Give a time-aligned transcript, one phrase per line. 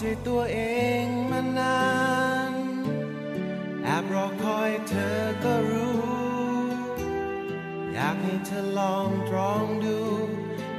[0.00, 0.60] ใจตัวเอ
[1.04, 1.84] งมานา
[2.50, 2.52] น
[3.82, 6.04] แอบรอคอยเธอก็รู้
[7.92, 9.98] อยากให้เธอลองตรองดู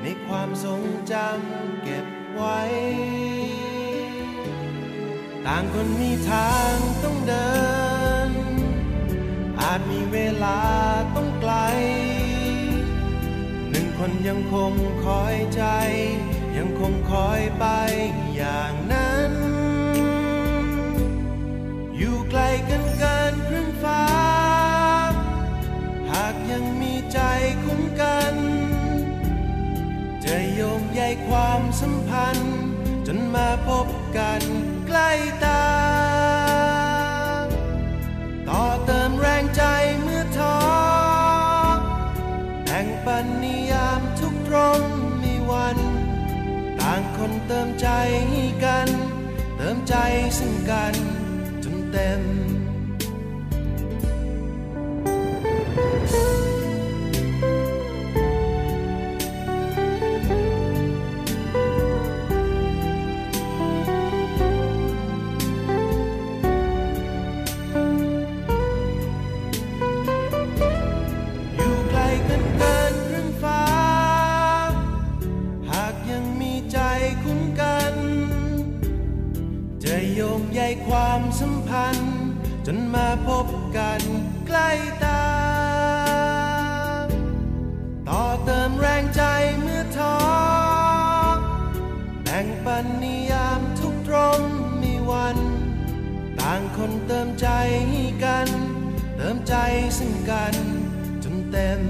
[0.02, 2.62] ในความทรงจำเก็บไว้
[5.46, 7.50] ต่างคนมีทางต้องเดิ
[8.28, 8.30] น
[9.62, 10.60] อาจมีเวลา
[11.16, 11.54] ต้องไกล
[13.70, 14.74] หนึ่งคนยังคง
[15.06, 15.64] คอยใจ
[16.58, 17.66] ยังคงคอยไป
[18.36, 18.95] อย่างนั้น
[22.40, 24.04] ลกันเกินครึ่งฟ้า
[26.12, 27.20] หากยังมีใจ
[27.64, 28.36] คุ้มกัน
[30.24, 32.58] จะโยงใยความสัมพันธ์
[33.08, 33.88] จนมาพบ
[34.18, 34.42] กัน
[34.88, 35.12] ใกล้
[35.46, 35.66] ตา
[38.48, 39.64] ต่อเติมแรงใจ
[40.02, 40.58] เมื่อท้อ
[42.64, 44.82] แบ่งปันนิยามทุกตรง
[45.24, 45.78] มีวัน
[46.80, 47.88] ต่างคนเติมใจ
[48.64, 48.88] กัน
[49.58, 49.96] เติมใจ
[50.40, 51.15] ซึ่งกัน
[51.96, 52.45] จ
[80.56, 82.20] ใยความสัมพันธ์
[82.66, 84.02] จนมาพบกัน
[84.48, 84.70] ใกล้
[85.04, 85.26] ตา
[88.10, 89.24] ต่อเติมแรงใจ
[89.60, 90.18] เมื่อท้อ
[92.24, 94.42] แบ่งปันนิยามทุกตรง
[94.82, 95.38] มีวัน
[96.40, 97.48] ต่างคนเติมใจ
[98.24, 98.48] กัน
[99.18, 99.56] เติมใจ
[99.98, 100.56] ซึ่งกัน
[101.24, 101.82] จนเต็ม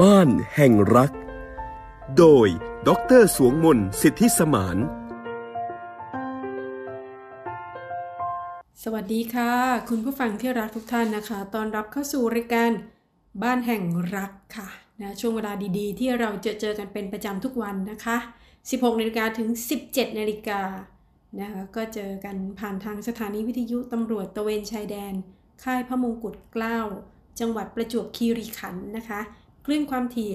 [0.00, 1.12] บ้านแห่งรัก
[2.18, 2.48] โดย
[2.88, 2.90] ด
[3.20, 4.76] รสวงมนสิทธิสมาน
[8.82, 9.52] สวัสดีค่ะ
[9.88, 12.70] คุณผู้ฟังที่รักทุกท่านนะคะ ตอนรับเข้าสู่รายการ
[13.42, 13.82] บ้านแห่ง
[14.16, 14.68] รักค่ะ
[15.00, 18.16] นะช่วงเวลาดีๆ ที่เราจะเจอกันเป็นประจำทุกวันนะคะ
[18.58, 19.48] 16นาฬิกาถึง
[19.84, 20.60] 17นาฬิกา
[21.40, 25.14] นะคะก็เจอกันผ่านทางสถานีวิทยุตำรวจตะเวนชายแดน
[25.64, 26.78] ค่ายพระมงกุฎเกล้า
[27.40, 29.20] จังหวัดประจวบคีรีขันธ์นะคะ
[29.68, 30.30] คลื่นความถี่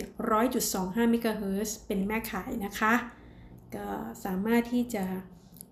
[0.51, 2.93] 100.25 เมกะเฮิร์เป็นแม่ขายนะคะ
[3.75, 3.87] ก็
[4.25, 5.03] สามารถที่จะ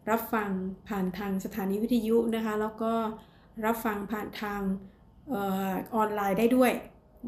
[0.10, 0.50] รับฟัง
[0.88, 2.94] ผ่านทางสถานีวิทยุนะคะ แล้วก็
[3.66, 4.62] รับฟังผ่านทาง
[5.96, 6.72] ออนไลน์ได้ด้วย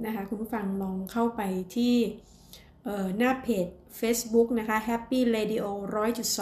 [0.05, 1.41] นะคะ คุณผู้ฟังลองเข้าไป
[1.75, 1.95] ที่
[3.17, 3.67] หน้าเพจ
[3.99, 5.65] Facebook นะคะ Happy Radio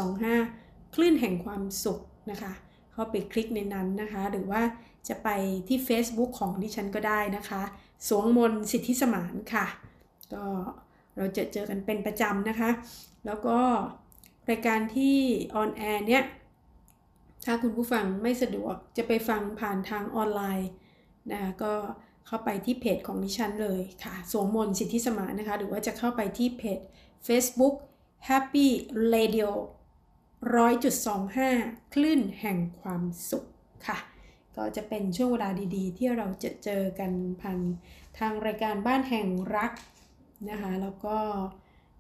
[0.09, 1.99] 100.25 คลื่นแห่งความสุข
[2.31, 2.51] นะคะ
[2.93, 4.61] เข้าไปคลิกในนั้นนะคะ หรือว่า
[5.07, 5.29] จะไป
[5.67, 7.61] ที่ Facebook ของดิฉันก็ได้นะคะ
[8.07, 9.65] สวงมนสิทธิสมานค่ะ
[10.33, 10.43] ก็
[11.17, 12.69] เราจะเจอกันเป็นประจำนะคะ
[13.25, 13.57] แล้วก็
[14.49, 15.17] รายการที่
[15.55, 16.23] ออนแอร์เนี่ย
[17.45, 20.69] ถ้าคุณผู้ฟังไม่สะดวกจะไปฟังผ่านทางออนไลน์
[21.31, 21.73] นะคะก็
[22.27, 26.79] เข้าไปที่เพจของดิฉันเลยค่ะ สวงมนสิทธิสมานนะคะ หรือว่าจะเข้าไปที่เพจ
[27.27, 27.75] Facebook
[28.29, 28.67] Happy
[29.13, 29.49] Radio
[30.59, 33.45] 100.25 คลื่นแห่งความสุข
[33.87, 33.97] ค่ะ
[34.57, 37.11] ก็จะเป็นช่วงเวลาดีๆ ที่เราจะเจอกัน
[37.41, 37.59] ผ่าน
[38.19, 39.71] ทางรายการบ้านแห่งรัก
[40.49, 41.17] นะคะแล้วก็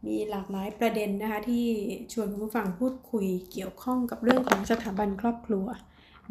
[0.05, 1.65] มีหลากหลายประเด็นนะคะที่
[2.13, 5.65] ชวนคุณผู้ฟังพูดคุยเกี่ยวข้องกับเรื่องของสถาบันครอบครัว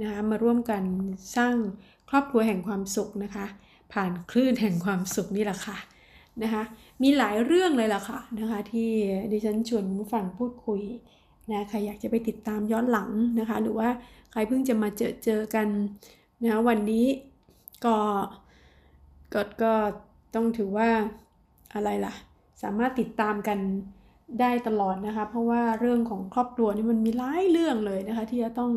[0.01, 0.83] นะคะมาร่วมกัน
[1.37, 1.55] สร้าง
[2.11, 3.47] ครอบครัวแห่งความสุขนะคะ
[3.93, 5.79] ผ่านคลื่นแห่งความสุขนี่แหละค่ะ
[6.43, 6.63] นะคะ
[7.03, 8.91] มีหลายเรื่องเลยล่ะค่ะนะคะที่
[9.33, 10.81] ดิฉันชวนคุณผู้ฟังพูดคุย
[11.51, 13.89] นะใครอยากจะไปติดตามย้อนหลังนะคะหรือว่า
[14.33, 15.69] ใครเพิ่งจะมาเจอเจอกัน
[16.43, 17.07] นะวันนี้
[17.85, 17.97] ก็
[19.35, 19.75] ก็ก็
[20.35, 20.91] ต้องถือว่า
[21.75, 22.15] อะไรล่ะ
[22.63, 23.59] สามารถติดตามกัน
[24.41, 28.73] ได้ตลอดนะคะ เพราะว่าเรื่องของครอบครัวนี่มันมีหลายเรื่องเลยนะคะ ที่จะต้อง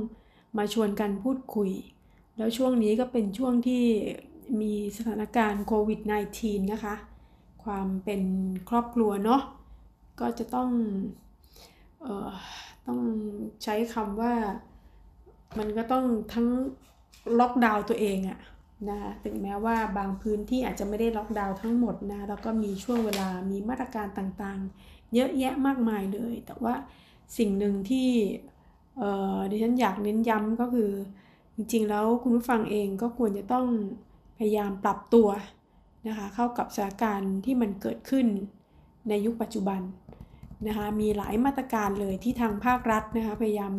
[0.58, 1.72] มาชวนกันพูดคุย
[2.38, 3.84] แล้วช่วงนี้ก็เป็นช่วงที่
[4.62, 6.00] มีสถานการณ์โควิด
[6.36, 6.96] -19 นะคะ
[7.64, 8.22] ความเป็น
[8.70, 9.42] ครอบครัวเนาะ
[10.20, 10.70] ก็จะต้อง
[12.02, 12.32] เอ่อ
[12.88, 13.00] ต้อง
[13.64, 14.34] ใช้คำว่า
[15.58, 16.48] มันก็ต้องทั้ง
[17.40, 18.40] ล็อกดาวน์ตัวเองอะ
[18.90, 26.74] นะคะถึงแม้ว่าบางพื้นที่อาจจะไม่ได้ล็อกดาวน์ทั้งหมดนะแล้วก็มีช่วงเวลามีมาตรการต่างๆ เยอะแยะมากมายเลย แต่ว่า
[27.38, 28.10] สิ่งหนึ่งที่
[29.52, 30.92] ดิฉันอยากเน้นย้ำก็คือ
[31.56, 33.68] จริงๆแล้วคุณผู้ฟังเองก็ควรจะต้อง
[34.38, 35.30] พยายามปรับตัว
[36.08, 38.26] นะคะเข้ากับสถานการณ์ที่มันเกิดขึ้น
[39.10, 39.82] ในยุคปัจจุบัน
[40.68, 43.74] นะคะมีหลายมาตรการเลยที่ทางภาครัฐนะคะพยายาม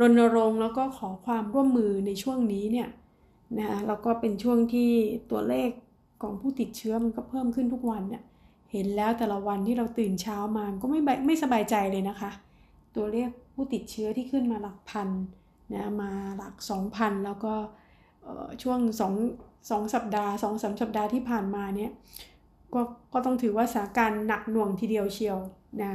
[0.00, 2.88] รณรงค์แล้วก็ขอความร่วมมือในช่วงนี้เนี่ย
[3.58, 4.90] นะแล้วก็เป็นช่วงที่
[5.30, 5.70] ตัวเลข
[6.22, 8.22] ของผู้ติดเชื้อมันก็เพิ่มขึ้นทุกวันเนี่ย
[8.72, 12.30] เห็นแล้วแต่ละวันที่เราตื่นเช้ามาก็ไม่ไม่สบายใจเลยนะคะ
[12.96, 15.08] ตัวเลขผู้ติดเชื้อที่ขึ้นมาหลักพัน
[15.74, 16.54] นะมาหลัก
[16.90, 17.54] 2,000 แล้วก็
[18.62, 18.80] ช่วง
[19.30, 21.90] 2 2สัปดาห์2 3สัปดาห์ที่ผ่านมาเนี่ย
[22.74, 22.80] ก็
[23.12, 25.38] ก็ต้องถือว่าสถานการณ์หนักหน่วงทีเดียวเชียว
[25.82, 25.92] นะ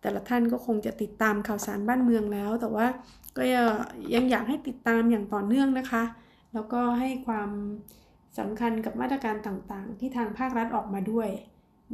[0.00, 2.86] แต่ละท่านก็คงจะติดตามข่าวสารบ้านเมืองแล้ว แต่ว่า
[3.36, 3.42] ก็
[4.14, 6.02] ยังอยากให้ติดตามอย่างต่อเนื่องนะคะ
[6.54, 7.50] แล้วก็ให้ความ
[8.38, 11.28] สำคัญกับมาตรการต่างๆ ที่ทางภาครัฐออกมาด้วย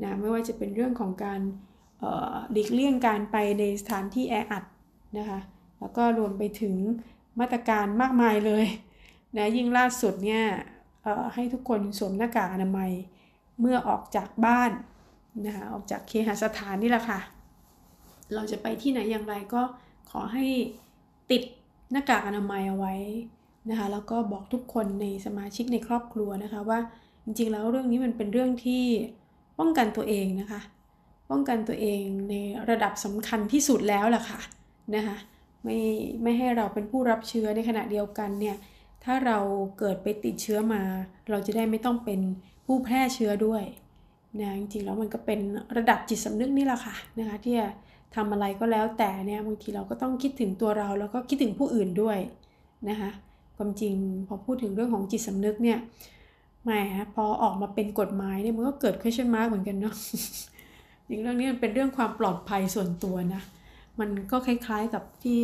[0.03, 1.41] นะไม่ว่าจะเป็นเรื่องของการ
[2.53, 4.65] หลีกเลี่ยงการไปในสถานที่แออัด
[5.19, 5.41] นะคะ
[5.81, 6.75] แล้วก็รวมไปถึง
[7.41, 8.67] มาตรการมากมายเลย
[9.37, 10.45] นะยิ่งล่าสุดเนี่ย
[11.35, 12.91] ให้ทุกคนสวมหน้ากากอนามัย
[13.61, 14.71] เมื่อออกจากบ้าน
[15.47, 17.21] นะคะออกจากเคหสถานนี่แหละค่ะ
[18.35, 19.63] เราจะไปที่ไหนอย่างไรก็
[20.11, 20.47] ขอให้
[21.31, 21.43] ติด
[21.93, 22.95] หน้ากากอนามัยเอาไว้
[23.71, 26.79] นะคะแล้วก็บอกทุกคนในสมาชิกในครอบครัวนะคะว่า
[27.25, 28.85] จริงๆแล้วเรื่องนี้มันเป็นเรื่องที่
[29.59, 30.61] ป้องกันตัวเองนะคะ
[31.31, 32.35] ป้องกันตัวเองใน
[32.71, 34.41] ระดับสำคัญที่สุดแล้วล่ะค่ะ
[34.95, 35.17] นะคะ
[35.65, 35.79] ไม่
[36.23, 38.57] ไม่ให้เราเป็นผู้รับเชื้อในขณะเดียวกันเนี่ย
[39.05, 39.39] ถ้าเรา
[39.79, 40.83] เกิดไปติดเชื้อมา
[41.31, 42.21] เราจะได้ไม่ต้องเป็น
[42.67, 43.65] ผู้แพร่เชื้อด้วย
[44.41, 45.41] นะจริงๆแล้วมันก็เป็น
[45.77, 47.69] ระดับจิตสำนึกนี่แหละค่ะนะคะที่จะ
[48.15, 52.19] ทำอะไรก็แล้วแต่เนี่ยบางทีเราก็ต้องคิดถึงตัวเราแล้วก็คิดถึงผู้อื่นด้วย
[52.89, 53.11] นะคะ
[53.57, 53.95] ความจริง
[54.29, 55.79] พอพูดถึงเรื่องของจิตสำนึกเนี่ย
[56.65, 56.71] แหม
[57.15, 59.95] พอออกมาเป็นกฎหมายเนี่ยมันก็เกิด question mark เหมือนกันเนาะ
[61.09, 63.43] จริงเรื่องนี้มันเป็นเรื่องความปลอดภัยส่วนตัวนะ
[64.01, 65.43] มันก็คล้ายๆกับที่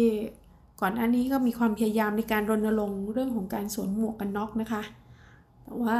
[0.81, 4.83] ก่อนอันนี้ก็มีความพยายามในการรณรงค์เรื่องของการสวมหมวกกันน็อกนะคะ
[5.63, 5.99] แต่ว่า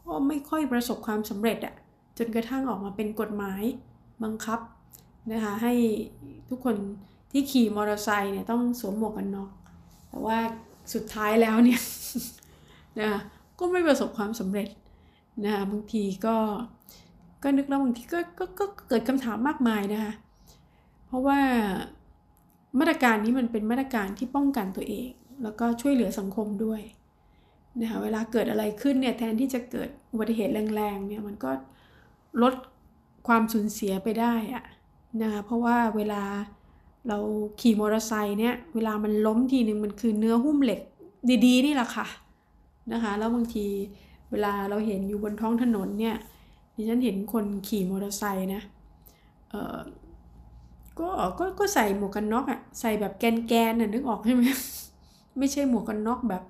[0.00, 1.74] ก็ไม่ค่อยประสบความสำเร็จอะ
[2.18, 3.62] จนกระทั่งออกมาเป็นกฎหมาย
[4.22, 4.60] บังคับ
[5.32, 5.74] นะคะให้
[6.48, 6.76] ทุกคน
[7.32, 9.50] ที่ขี่มอเตอร์ไซค์เนี่ยต้องสวมหมวกกันน็อก
[10.08, 10.38] แต่ว่า
[10.94, 11.80] สุดท้ายแล้วเนี่ย
[12.98, 13.20] นะะ
[13.58, 14.68] ก็ไม่ประสบความสำเร็จ
[15.44, 16.36] นะคะบางทีก็
[17.42, 20.12] ก็นึกแล้วบางทีก็กก็เกิดคำถามมากมายนะคะ
[21.06, 21.40] เพราะว่า
[22.78, 25.10] มาตรการนี้มันเป็นมาตรการที่ป้องกันตัวเอง
[25.42, 26.80] แล้วก็ช่วยเหลือสังคมด้วย
[27.80, 31.50] นะคะเวลาเกิดอะไรขึ้นเนี่ยแทนที่จะเกิดอุบัติเหตุแรงๆเนี่ยมันก็
[32.42, 32.54] ลด
[33.28, 34.64] ความสูญเสียไปได้อะ
[35.22, 36.22] นะคะเพราะว่าเวลา
[37.08, 37.18] เรา
[37.60, 40.80] ขี่มอเตอร์ไซค์เนี่ยเวลามันล้มทีหนึ่งมันคือเนื้อหุ้มเหล็ก
[41.46, 42.06] ดีๆ นี่แหละค่ะ
[42.92, 43.66] นะคะแล้วบางที
[44.30, 46.16] เวลาเราเห็นอยู่บนท้องถนนเนี่ย
[46.74, 48.62] ดิฉันเห็นคนขี่มอเตอร์ไซค์นะ
[49.50, 49.78] เออ
[50.98, 54.44] ก็ก็ก็ใส่หมวกกันน็อกอะใส่แบบแกนๆน่ะนึกออกใช่ไหม
[55.38, 56.42] ไม่ใช่หมวกกันน็อกแบบ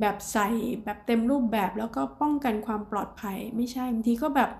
[0.00, 0.48] แบบใส่
[0.84, 4.50] แบบเต็มรูปแบบแล้วก็ป้องกันความปลอดภัย ไม่ใช่บางทีก็แบบ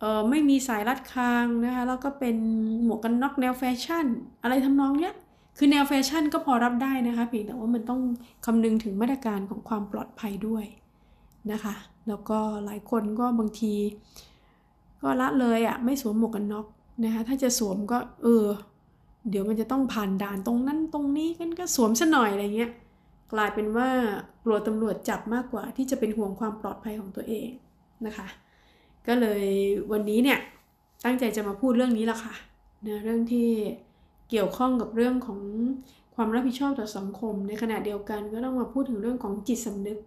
[0.00, 2.36] เออไม่มีสายรัดคางนะคะแล้วก็เป็น
[2.84, 4.06] หมวกกันน็อกแนวแฟชั่น
[4.42, 5.14] อะไรทำนองเนี้ย
[5.58, 8.00] คือแนวแฟชั่นก็พอรับได้นะคะเพียงแต่ว่ามันต้อง
[8.44, 10.64] คำนึงถึงมาตรการของความปลอดภัยด้วย
[11.52, 11.74] นะคะ
[12.08, 13.74] แล้วก็หลายคนก็บางที
[15.02, 16.66] ก็ละเลยอะ่ะไม่สวมหมวกกันน็อก
[17.04, 18.46] นะคะถ้าจะสวมก็เออ
[19.30, 22.70] เดี๋ยวมันจะต้องผ่านด่านตรงนั้นตรงนี้กันก็สวมซะหน่อยอะไรเงี้ย
[23.32, 23.88] กลายเป็นว่า
[24.44, 27.48] กลัวตำรวจจับมากกว่าที่จะเป็นห่วงความปลอดภัยของตัวเอง
[28.06, 28.26] นะคะ
[29.06, 29.44] ก็เลย
[29.92, 30.38] วันนี้เนี่ย
[31.04, 32.34] ตั้งใจจะมาพูดเรื่องนี้ละค่ะ
[32.86, 33.48] นะเรื่องที่
[34.30, 35.40] เกี่ยวข้องกับเรื่องของ
[36.14, 39.98] ความรับผิดชอบต่อสังคม ในขณะเดียวกันก็ต้องมาพูดถึงเรื่องของจิตสำนึก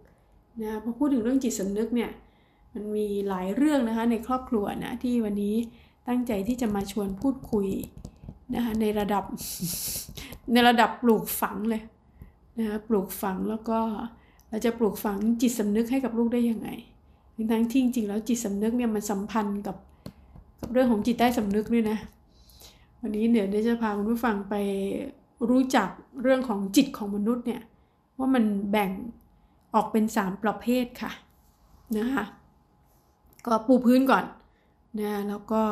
[0.62, 2.10] นะพอพูดถึงเรื่องจิตสำนึกเนี่ย
[2.72, 5.56] มันมีหลายเรื่องนะคะในครอบครัวนะที่วันนี้
[6.08, 7.68] ตั้งใจที่จะมาชวนพูดคุย
[8.54, 9.24] นะคะในระดับ
[10.52, 11.82] ในระดับปลูกฝังเลย
[12.58, 13.78] นะคะปลูกฝังแล้วก็
[14.48, 16.68] เราจะปลูกฝังจิตสำนึกให้กับลูกได้ยังไง
[17.52, 19.76] ทั้งที่จริงๆแล้วจิตสำนึกเนี่ยมันสัมพันธ์กับ
[20.60, 21.98] กับเรื่องของจิตใต้สำนึกด้วยนะ
[23.00, 24.54] วันนี้เดี๋ยวจะพาคุณผู้ฟังไป
[25.50, 25.88] รู้จัก
[26.22, 27.62] เรื่องของจิตของมนุษย์เนี่ย
[28.18, 28.90] ว่ามันแบ่ง
[29.74, 31.12] ออกเป็น 3 ประเภทค่ะ
[31.98, 32.24] นะคะ
[33.46, 34.24] ก็ปูพื้นก่อน
[35.00, 35.62] นะแล้วก็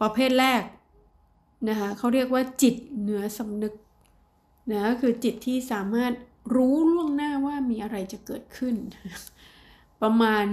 [0.00, 0.62] ประเภทแรก
[1.68, 3.74] นะคะเขาเรียกว่าจิตเหนือสำนึก
[4.70, 6.12] นะก็คือจิตที่สามารถ
[6.54, 8.74] รู้ล่วงหน้าว่ามีอะไรจะเกิดขึ้น
[10.02, 10.44] ประมาณ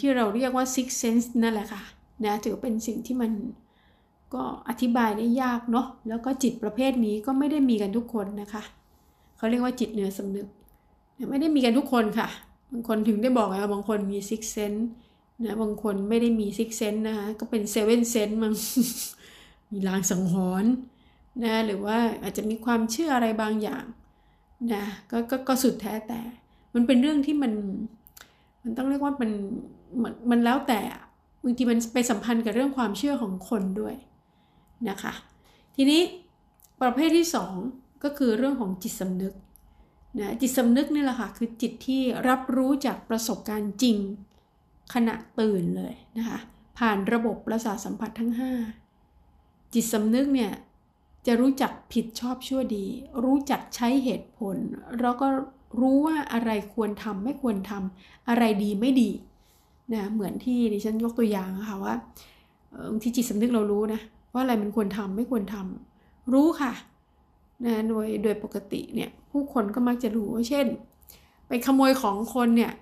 [0.00, 1.82] ที่เราเรียกว่า six sense นั่นแหละค่ะ
[2.24, 3.32] นะถือเป็นสิ่งที่มัน
[4.34, 8.62] ก็อธิบายได้ยากเนาะแล้วก็จิตประเภทนี้ก็ไม่ได้มีกันทุกคนนะคะ
[9.36, 10.46] เขาเรียกว่าจิตเหนือสำนึก
[11.30, 12.28] ไม่ได้มีกันทุกคนค่ะ
[12.72, 14.82] บางคนถึงได้บอกไงบางคนมี six sense
[15.44, 18.54] นะบางคนไม่ได้มี six sense นะคะก็เป็น seven sense มั้ง
[19.72, 20.72] มีลางสังหรณ์
[21.44, 23.84] นะหรือว่าอาจจะมีความเชื่ออะไรบางอย่าง
[24.72, 26.20] นะกกก็สุดแท้แต่
[26.74, 27.52] มันเป็นเรื่องที่มัน
[28.64, 29.30] มันต้องเรียกว่ามัน
[30.02, 30.80] มันมันแล้วแต่
[31.42, 33.94] บางทีมันไปสัมพันธ์กับเรื่องความเชื่อของคนด้วย
[34.88, 35.12] นะคะ
[35.76, 36.02] ทีนี้
[36.82, 37.26] ประเภทที่
[37.64, 39.34] 2 ก็คือเรื่องของจิตสำนึก
[40.18, 43.98] นะจิตสำนึกนี่แหละค่ะคือจิตที่รับรู้จากประสบการณ์จริง
[44.94, 46.38] ขณะตื่นเลยนะคะ
[46.78, 48.32] ผ่านระบบประสาทสัมผัสทั้ง
[49.02, 50.52] 5 จิตสำนึกเนี่ย
[51.26, 52.86] จะรู้จักผิดชอบชั่วดี
[53.24, 54.56] รู้จักใช้เหตุผล
[55.00, 55.26] แล้วก็
[55.80, 59.10] รู้ว่าอะไรควรทำไม่ควรทำอะไรดีไม่ดี
[59.94, 61.94] นะเหมือนที่ดิฉันยกตัวอย่างค่ะว่า
[62.90, 64.00] บางทีจิตสำนึกเรารู้นะ
[64.32, 66.72] ว่าอะไรมันควรทำไม่ควรทำรู้ค่ะ
[67.64, 70.66] นะโดยโดยปกติเนี่ยผู้คนก็มักจะรู้เช่น
[71.48, 72.72] ไปขโมยของคนเนี่ย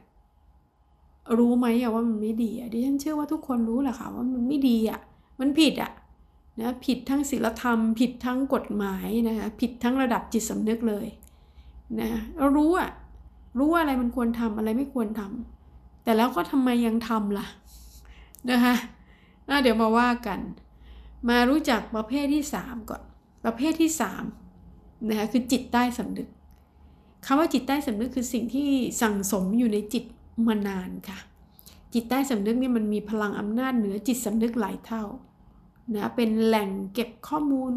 [1.38, 5.00] รู้ไหมอะว่ามันไม่ดีอะดิฉันเชื่อว่าทุกคนรู้แหละค่ะว่ามันไม่ดีอะ
[5.40, 5.92] มันผิดอะ
[6.61, 11.06] นะผิดทั้งศีลธรรม ผิดทั้งกฎหมายนะคะผิดทั้งระดับจิตสำนึกเลย
[12.00, 12.08] นะ
[12.56, 12.90] รู้อะ
[13.58, 17.46] รู้ว่าอะไรมันควรทำอะไรไม่ควรทำแต่แล้วก็ทำไมยังทำล่ะ
[18.50, 18.75] นะคะ
[19.62, 20.40] เดี๋ยวมาว่ากัน
[21.28, 23.02] มารู้จักประเภทที่ 3 ก่อน
[23.44, 23.90] ประเภทที่
[24.49, 26.28] 3นะคะคือจิตใต้สำนึก
[27.26, 28.68] คำว่าจิตใต้สำนึกคือสิ่งที่
[29.02, 30.04] สั่งสมอยู่ในจิต
[30.46, 31.18] มานานค่ะ
[31.94, 35.04] จิตใต้สำนึกนี่มันมีพลังอำนาจเหนือจิตสำนึกหลายเท่า
[35.94, 37.72] นะเป็นแหล่งเก็บข้อมูล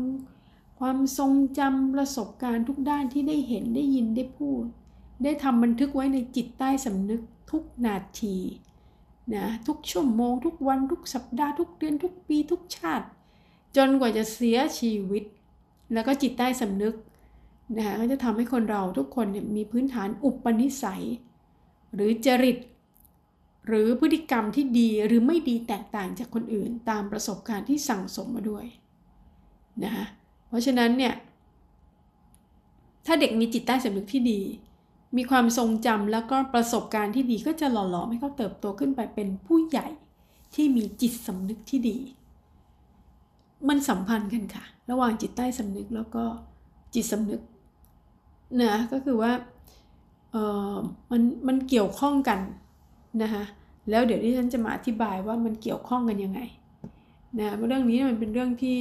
[0.88, 4.64] ความทรงจำประสบการณ์ทุกด้านที่ได้เห็นได้ยินได้พูด
[5.24, 8.38] ได้ทำบันทึกไว้ในจิตใต้สำนึกทุกนาที
[9.36, 13.06] นะทุกชั่วโมง ทุกวันทุกสัปดาห์ทุกเดือนทุกปีทุกชาติ
[13.76, 15.24] จนกว่าจะเสียชีวิต
[15.94, 16.96] แล้วก็จิตใต้สำนึก
[17.78, 21.04] นะก็จะทำให้คนเราทุกคนเนี่ยมีพื้นฐานอุปนิสัย
[21.94, 22.58] หรือจริต
[23.68, 28.66] หรือพฤติกรรมที่ดีหรือไม่ดีแตกต่างจากคนอื่น ตามประสบการณ์ที่สั่งสมมาด้วย
[29.86, 30.08] นะคะ
[30.48, 31.14] เพราะฉะนั้นเนี่ย
[33.06, 34.40] ถ้าเด็กมีจิตใต้สำนึกที่ดี
[35.18, 39.88] มีความทรงจำแล้วก็ประสบการณ์ที่ดีก็จะหล่อหลอมให้เขาเติบโตขึ้นไปเป็นผู้ใหญ่
[40.56, 41.98] ที่มีจิตสำนึกที่ดี
[43.68, 46.24] มันสัมพันธ์กันค่ะ ระหว่างจิตใต้สำนึกแล้วก็
[46.94, 47.42] จิตสำนึก
[48.62, 49.32] นะก็คือว่า
[50.32, 50.36] เอ
[50.74, 50.76] อ
[51.12, 52.40] มันมันเกี่ยวข้องกัน
[53.22, 53.44] นะคะ
[53.90, 56.40] แล้วเดี๋ยวที่ฉันจะมาอธิบายว่ามันเกี่ยวข้องกันยังไง
[57.40, 58.80] นะเรื่องนี้มันเป็นเรื่องที่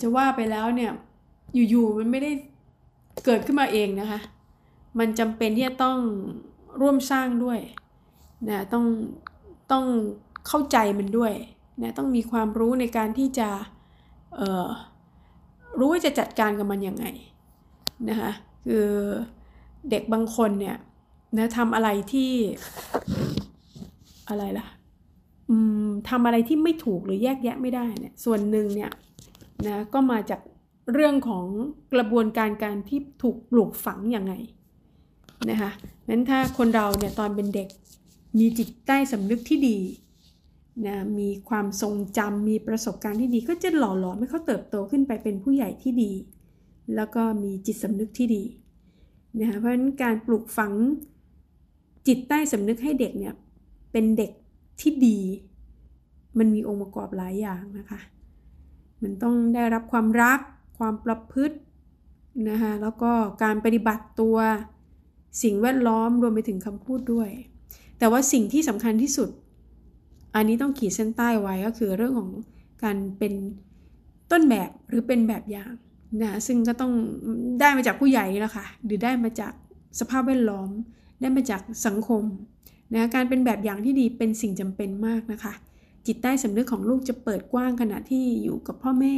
[0.00, 0.92] จะว่าไปแล้วเนี่ย
[1.70, 2.30] อยู่ๆมันไม่ได้
[3.24, 4.20] เกิดขึ้นมาเองนะคะ
[4.98, 5.98] มันจำเป็นที่จะต้อง
[6.80, 7.58] ร่วมสร้างด้วย
[8.48, 8.84] นะต้อง
[9.72, 9.84] ต้อง
[10.48, 11.32] เข้าใจมันด้วย
[11.82, 13.48] นะต้องมีความรู้ในการที่จะ
[14.36, 17.06] เรู้ว่าจะจัดการกับมันยังไง
[18.08, 18.30] นะคะ
[18.66, 18.88] คือ
[19.90, 20.76] เด็กบางคนเนี่ย
[21.36, 22.32] นะทำอะไรที่
[24.28, 24.66] อะไรล่ะ
[26.08, 28.90] ทำอะไรที่ไม่ถูกหรือแยกแยะไม่ได้เนี่ยส่วนหนึ่งเนี่ย
[29.66, 30.40] นะก็มาจาก
[30.92, 31.46] เรื่องของ
[31.94, 34.34] กระบวนการการที่ถูกปลูกฝังอย่างไง
[35.50, 35.70] นะคะ
[36.08, 37.68] นั้นถ้าคนเราเนี่ยตอนเป็นเด็ก
[38.38, 39.78] มีจิตใต้สำนึกที่ดี
[40.86, 46.12] นะมีความทรงจำมีประสบการณ์ที่ดี ก็จะหล่อหลอมให้เขาเติบโตขึ้นไปเป็นผู้ใหญ่ที่ดี
[46.96, 48.42] แล้วก็มีจิตสำนึกที่ดี
[49.40, 50.72] นะคะเพราะฉะนั้นการปลูกฝัง
[52.06, 53.34] จิตใต้สำนึกให้เด็กเนี่ย
[53.92, 54.30] เป็นเด็ก
[54.80, 55.18] ที่ดี
[56.38, 58.00] มันมีองค์ประกอบหลายอย่างนะคะ
[59.02, 60.40] มันต้องได้รับความรัก
[60.78, 61.56] ความประพฤติ
[62.50, 64.36] นะคะแล้วก็การปฏิบัติตัว
[65.42, 67.30] สิ่งแวดล้อมรวมไปถึงคำพูดด้วย
[67.98, 69.30] แต่ว่าสิ่งที่สำคัญที่สุด
[70.34, 72.30] อันนี้ต้องขีดเส้นใต้ไว้ก็คือเรื่องของ
[72.82, 73.32] การเป็น
[74.30, 75.72] ต้นแบบหรือเป็นแบบอย่าง
[76.22, 76.92] นะซึ่งก็ต้อง
[77.60, 79.52] ได้มาจากผู้ใหญ่นี่แหละค่ะหรือได้มาจาก
[80.00, 80.68] สภาพแวดล้อม
[81.20, 82.22] ได้มาจากสังคม
[82.94, 85.52] นะการเป็นแบบอย่างที่ดีเป็นสิ่งจำเป็นมากนะคะ
[86.06, 89.14] จิตใต้สำนึกของลูกจะเปิดกว้างขณะที่อยู่กับพ่อแม่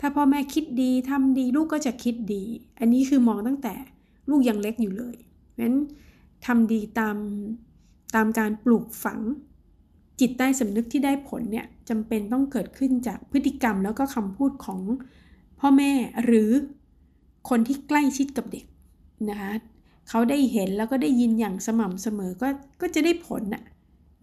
[0.00, 2.42] ถ้าพ่อแม่คิดดีทำดีลูกก็จะคิดดี
[2.78, 3.74] อันนี้คือมองตั้งแต่
[4.30, 5.76] ลูกยังเล็กอยู่เลยเพราะฉะนั้น
[6.46, 7.16] ทำดีตาม
[8.14, 9.20] ตามการปลูกฝัง
[10.20, 14.80] จิตใต้สำนึกที่ได้ผลเนี่ยจำเป็นต้องเกิดขึ้นจากพฤติกรรมแล้วก็คำพูดของ
[15.60, 15.92] พ่อแม่
[16.24, 16.50] หรือ
[17.48, 18.64] คนที่ใกล้ชิดกับเด็ก
[19.30, 19.52] นะคะ
[20.10, 22.48] เขาได้เห็นแล้วก็ได้ยินอย่างสม่ำเสมอก็
[22.80, 23.62] ก็จะได้ผลนะ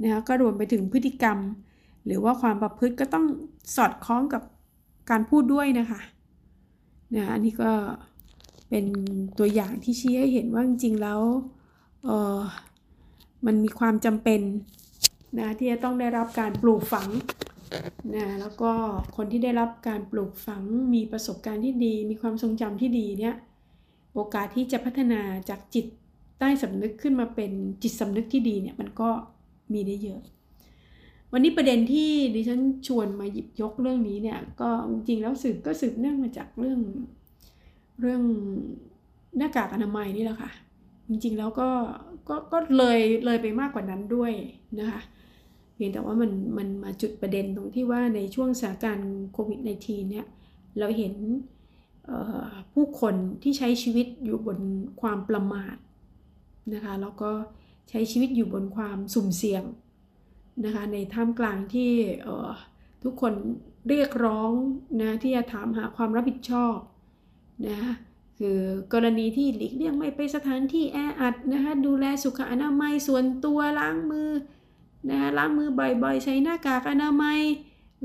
[0.04, 1.38] นะคะก็รวมไปถึงพฤติกรรม
[2.06, 3.26] หรือว่าความประพฤติก็ต้อง
[3.76, 4.42] สอดคล้องกับ
[5.10, 6.00] การพูดด้วยนะคะ
[7.16, 7.72] นะอันนี้ก็
[8.70, 8.86] เป็น
[9.38, 11.22] ตัวอย่างที่ชี้ให้เห็นว่าจริงๆแล้ว
[12.06, 12.40] เออ
[13.46, 14.42] มันมีความจำเป็น
[15.40, 17.10] นะที่จะต้องได้รับการปลูกฝัง
[18.16, 18.72] นะแล้วก็
[19.16, 20.62] คนที่ได้รับการปลูกฝัง
[20.94, 23.36] มีประสบการณ์ที่ดี มีความทรงจำที่ดีเนี่ย
[24.18, 25.86] โอกาสที่จะพัฒนาจากจิต
[26.40, 27.52] ใต้สำนึกขึ้นมาเป็น
[27.84, 29.10] จิตสำนึกที่ดีเนี่ยมันก็
[29.74, 30.22] มีได้เยอะ
[31.32, 36.80] วันนี้ประเด็นที่ดิฉันชวนมาหยิบยกเรื่องนี้เนี่ยก็จริงแล้วสืบก็สืบเนื่องมาจากเรื่อง
[38.02, 38.22] เรื่อง
[39.38, 40.52] หน้ากากอนามัยนี่แหละค่ะ
[41.10, 41.70] จริงๆแล้วก็
[42.30, 44.32] ก็ก็เลยเลยไปมากกว่านั้นด้วย
[44.80, 45.02] นะคะ
[45.76, 50.26] เพียงแต่ว่ามันมันมาจุดประเด็นตรงที่ว่าในช่วงสถานการณ์โควิด -19 เนี่ย
[50.80, 51.14] เราเห็น
[52.74, 54.60] ผู้คนที่ใช้ชีวิตอยู่บน
[55.02, 55.76] ความประมาท
[56.74, 57.32] นะคะแล้วก็
[57.90, 59.64] ใช้ชีวิตอยู่บนความสุ่มเสี่ยง
[60.66, 61.92] นะคะในท่ามกลางที่
[63.04, 63.34] ทุกคน
[63.90, 64.52] เรียกร้อง
[65.02, 66.78] นะที่จะถามหาความรับผิดชอบ
[67.68, 67.80] นะ
[68.40, 68.60] คือ
[68.94, 74.32] กรณีที่หลีกเลี่ยงไม่ไปสถานที่แออัดนะคะดูแลสุขอนามัยส่วนตัวล้างมือ
[75.10, 77.40] นะคะล้างมือบ่อยๆ ใช้หน้ากากอนามัย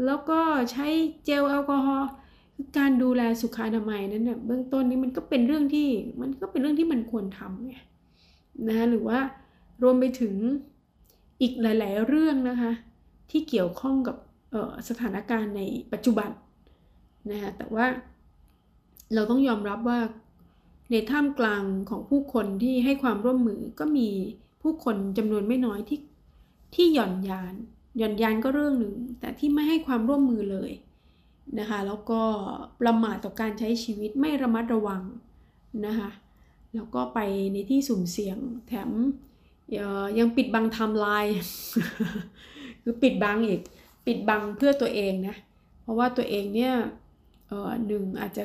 [0.04, 0.40] แล้วก็
[0.72, 0.86] ใช้
[1.24, 2.10] เจลแอลกอฮอล์
[2.78, 5.88] การดูแลสุขอนามัยนั้นเนี่ยเบื้องต้นนี้มันก็เป็นเรื่องที่
[6.20, 7.76] มันก็เป็นเรื่องที่มันควรทำไง
[8.68, 9.18] นะหรือว่า
[9.82, 10.34] รวมไปถึง
[11.40, 12.72] อีกหลาย ๆ เรื่องนะคะ
[13.30, 14.16] ที่เกี่ยวข้องกับ
[14.88, 16.30] สถานการณ์ในปัจจุบัน
[17.30, 17.86] นะคะแต่ว่า
[19.14, 20.00] เราต้องยอมรับว่า
[20.90, 24.08] ในท่ามกลางของผู้คนที่ให้ความร่วมมือก็มี
[24.62, 26.00] ผู้คนจำนวนไม่น้อยที่
[26.74, 27.54] ที่หย่อนยาน
[27.98, 30.72] หย่อนยานก็เรื่องหนึ่ง แต่ที่ไม่ให้ความร่วมมือเลย
[31.58, 32.20] นะคะแล้วก็
[32.80, 35.02] ประมาทต่อการใช้ชีวิตไม่ระมัดระวัง
[35.86, 36.10] นะคะ
[36.74, 37.18] แล้วก็ไป
[37.52, 38.38] ในที่สุ่มเสี่ยง
[38.68, 38.90] แถม
[40.18, 41.26] ยังปิดบังทำลาย
[42.82, 43.60] คือปิดบังอีก
[44.06, 45.36] ปิดบังเพื่อตัวเองนะ
[45.82, 46.74] เพราะว่าตัวเองเนี่ย
[47.86, 48.44] หนึ่งอาจจะ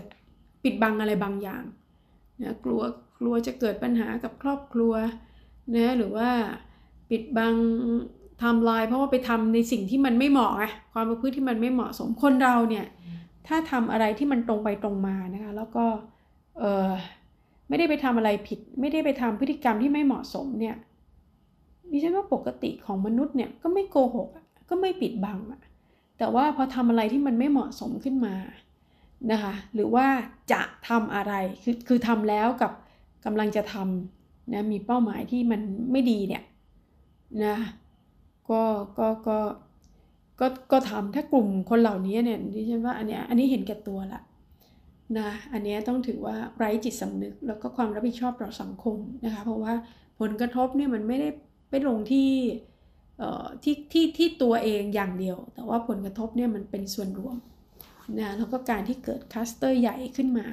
[0.63, 1.63] ปิดบังอะไรบางอย่าง
[2.41, 2.82] นะกลัว
[3.20, 4.93] กลัวจะเกิดปัญหากับครอบครัว
[5.76, 6.30] นะหรือว่า
[7.10, 7.54] ปิดบัง
[8.43, 12.86] ทำลายเพราะว่าไปทำในสิ่งที่มันไม่เหมาะไงความประพฤติที่มันไม่เหมาะสมคนเราเนี่ย
[13.47, 15.86] ถ้าทำอะไรที่มันตรงไปตรงมานะคะแล้วก็
[16.60, 16.89] เออ
[17.67, 20.76] ไม่ได้ไปทำอะไรผิด ไม่ได้ไปทำพฤติกรรมที่ไม่เหมาะสมเนี่ย
[21.91, 24.30] ดิฉันว่าปกติของมนุษย์เนี่ยก็ไม่โกหก
[24.69, 25.62] ก็ไม่ปิดบังอะ
[26.17, 28.36] แต่ว่าพอทำอะไรที่มันไม่เหมาะสมขึ้นมา
[29.32, 30.06] นะคะหรือว่า
[30.52, 32.71] จะทำอะไรคือคือทำแล้วกับ
[33.26, 36.43] กำลังจะทำนะมีเป้าหมายที่มันไม่ดีเนี่ย
[37.43, 37.56] นะ
[38.50, 38.62] ก็
[39.00, 39.38] ก็ก็
[40.40, 44.22] ก็ก็ทำถ้ากลุ่มคนเหล่านี้เนี่ยดิฉันว่าอันเนี้ยอันนี้เห็นแก่ตัวละ
[45.20, 49.74] นะอันนี้ต้องถือว่าไร้จิตสำนึกแล้วก็ความรับผิดชอบต่อสังคมนะคะเพราะว่า
[50.20, 51.30] ผลกระทบเนี่ยมันไม่ได้
[51.70, 52.30] ไปลงที่
[53.64, 57.38] ที่ที่ที่ตัวเองอย่างเดียว แต่ว่าผลกระทบเนี่ยมันเป็นส่วนรวม
[58.20, 60.48] นะแล้วก็การที่เกิดคลัสเตอร์ใหญ่ขึ้นมา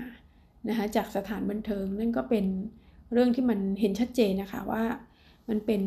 [0.68, 2.46] นะคะจากสถานบันเทิงนั่นก็เป็น
[3.12, 4.84] เรื่องที่มันเห็นชัดเจนนะคะว่า
[5.48, 5.82] มันเป็น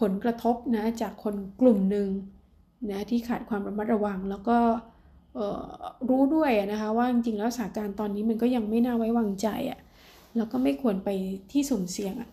[0.00, 2.08] ผลกระทบนะจากคนกลุ่มหนึ่ง
[2.90, 4.58] นะที่ขาดความระมัดระวัง แล้วก็
[6.08, 9.80] รู้ด้วยนะคะว่าจริงๆแล้วสถานการณ์ตอนนี้มันก็ยังไม่น่าไว้วางใจอะ่ะ
[10.36, 11.08] แล้วก็ไม่ควรไป
[11.52, 12.30] ที่สุ่มเสี่ยงอะ่ะ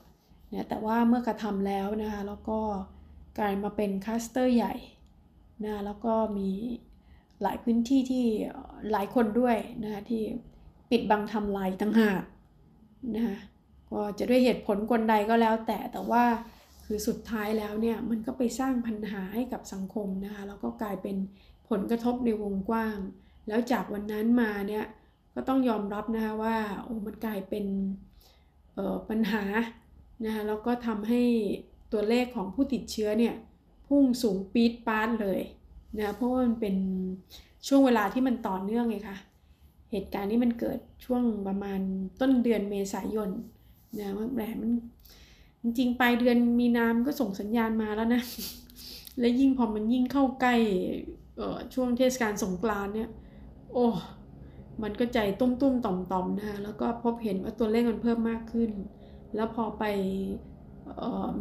[0.54, 2.60] นะแต่ว่าเมื่อกระทำแล้วนะคะแล้วก็
[3.39, 4.74] กลายมาเป็นคัสเตอร์ใหญ่
[5.65, 6.50] นะแล้วก็มี
[7.42, 8.26] หลายพื้นที่ที่
[8.92, 10.24] หลายคนด้วยนะคะที่
[10.92, 12.24] ปิดบังทำลายต่างหาก
[13.15, 13.38] นะคะ
[13.92, 16.24] ก็จะด้วยเหตุผลกลใดก็แล้วแต่แต่ว่า
[16.91, 21.17] คือสุดท้ายแล้วเนี่ยมันก็ไปสร้างปัญหาให้กับสังคมนะคะแล้วก็กลายเป็น
[21.69, 22.97] ผลกระทบในวงกว้าง
[23.47, 24.86] แล้วจากวันนั้นมาเนี่ย
[25.36, 27.65] ก็ต้องยอมรับนะคะว่าโอ้มันกลายเป็น
[29.10, 29.43] ปัญหา
[30.25, 31.21] นะคะแล้วก็ทำให้
[31.91, 33.36] ตัวเลขของผู้ติดเชื้อเนี่ย
[33.88, 35.41] พุ่งสูงปี๊ดปาดเลย
[35.97, 36.75] นะเพราะว่ามันเป็น
[37.67, 39.17] ช่วงเวลาที่มันต่อเนื่องไงคะ
[39.91, 41.80] เหตุการณ์นี้มันเกิดช่วงประมาณ
[42.21, 43.30] ต้นเดือนเมษายน
[43.99, 44.71] นะว่าแหมมัน
[45.62, 48.22] จริงๆปลายเดือนมีน้ำก็ส่งสัญญาณมาแล้วนะ
[49.19, 50.56] และยิ่งพอมันยิ่งเข้าใกล้
[51.74, 53.10] ช่วงเทศกาลสงกรานเนี่ย
[53.74, 53.86] โอ้
[54.84, 58.72] มันก็ใจตุ้มตุ้มต่อมต่อมนะคะแล้วก็พบเห็นว่าตัวเลขมันเพิ่มมากขึ้น
[59.36, 59.84] แล้วพอไป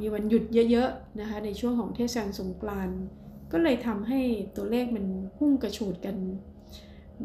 [0.00, 2.88] มีวันหยุดเยอะๆนะคะในช่วงของเทศกาลสงกราน
[3.52, 4.20] ก็เลยทำให้
[4.56, 5.04] ตัวเลขมัน
[5.36, 6.16] พุ่งกระฉูดกัน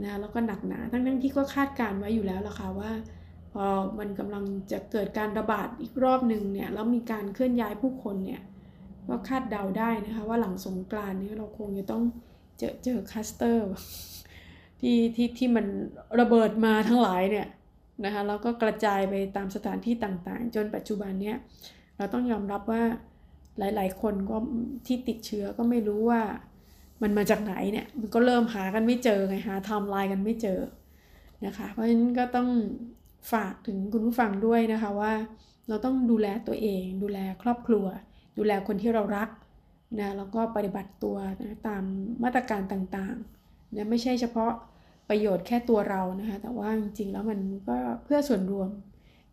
[0.03, 2.91] นะแล้วก็หนักหนาทั้งทั้งที่ก็คาดการไว้อยู่แล้วล่ะค่ะว่า
[3.53, 3.65] พอ
[3.99, 8.41] มันกำลังจะเกิดการระบาดอีกรอบหนึ่งเนี่ยแล้วมีการเคลื่อนย้ายผู้คนเนี่ย
[9.07, 12.03] ก็คาดเดาได้นะคะว่าหลังสงกรานต์นี้เราคงจะต้อง
[12.57, 13.69] เจอเจอคลัสเตอร์
[14.79, 15.65] ที่ที่ที่มัน
[16.19, 17.47] ระเบิดมาทั้งหลายเนี่ย
[18.05, 21.37] นะคะแล้วก็กระจายไปตามสถานที่ต่างๆ จนปัจจุบันเนี้ย
[21.97, 22.83] เราต้องยอมรับว่า
[23.59, 24.37] หลายๆ คนก็
[24.85, 26.21] ที่ติดเชื้อก็ไม่รู้ว่า
[27.01, 30.59] มันมาจากไหนเนี่ยมันก็เริ่มหากันไม่เจอไงหาไทม์ไลน์กันไม่เจอ
[31.45, 32.49] นะคะเพราะฉะนั้นก็ต้อง
[33.31, 35.13] ฝากถึงคุณผู้ฟังด้วยนะคะว่า
[35.67, 37.85] เราต้องดูแลตัวเอง ดูแลครอบครัว
[38.37, 39.29] ดูแลคนที่เรารัก
[39.99, 41.83] นะแล้วก็ปฏิบัติตัวนะตาม
[42.23, 44.51] มาตรการต่างๆนะไม่ใช่เฉพาะ
[45.09, 48.69] ประโยชน์แค่ตัวเรานะคะแต่ว่าจริงๆแล้วมันก็เพื่อส่วนรวม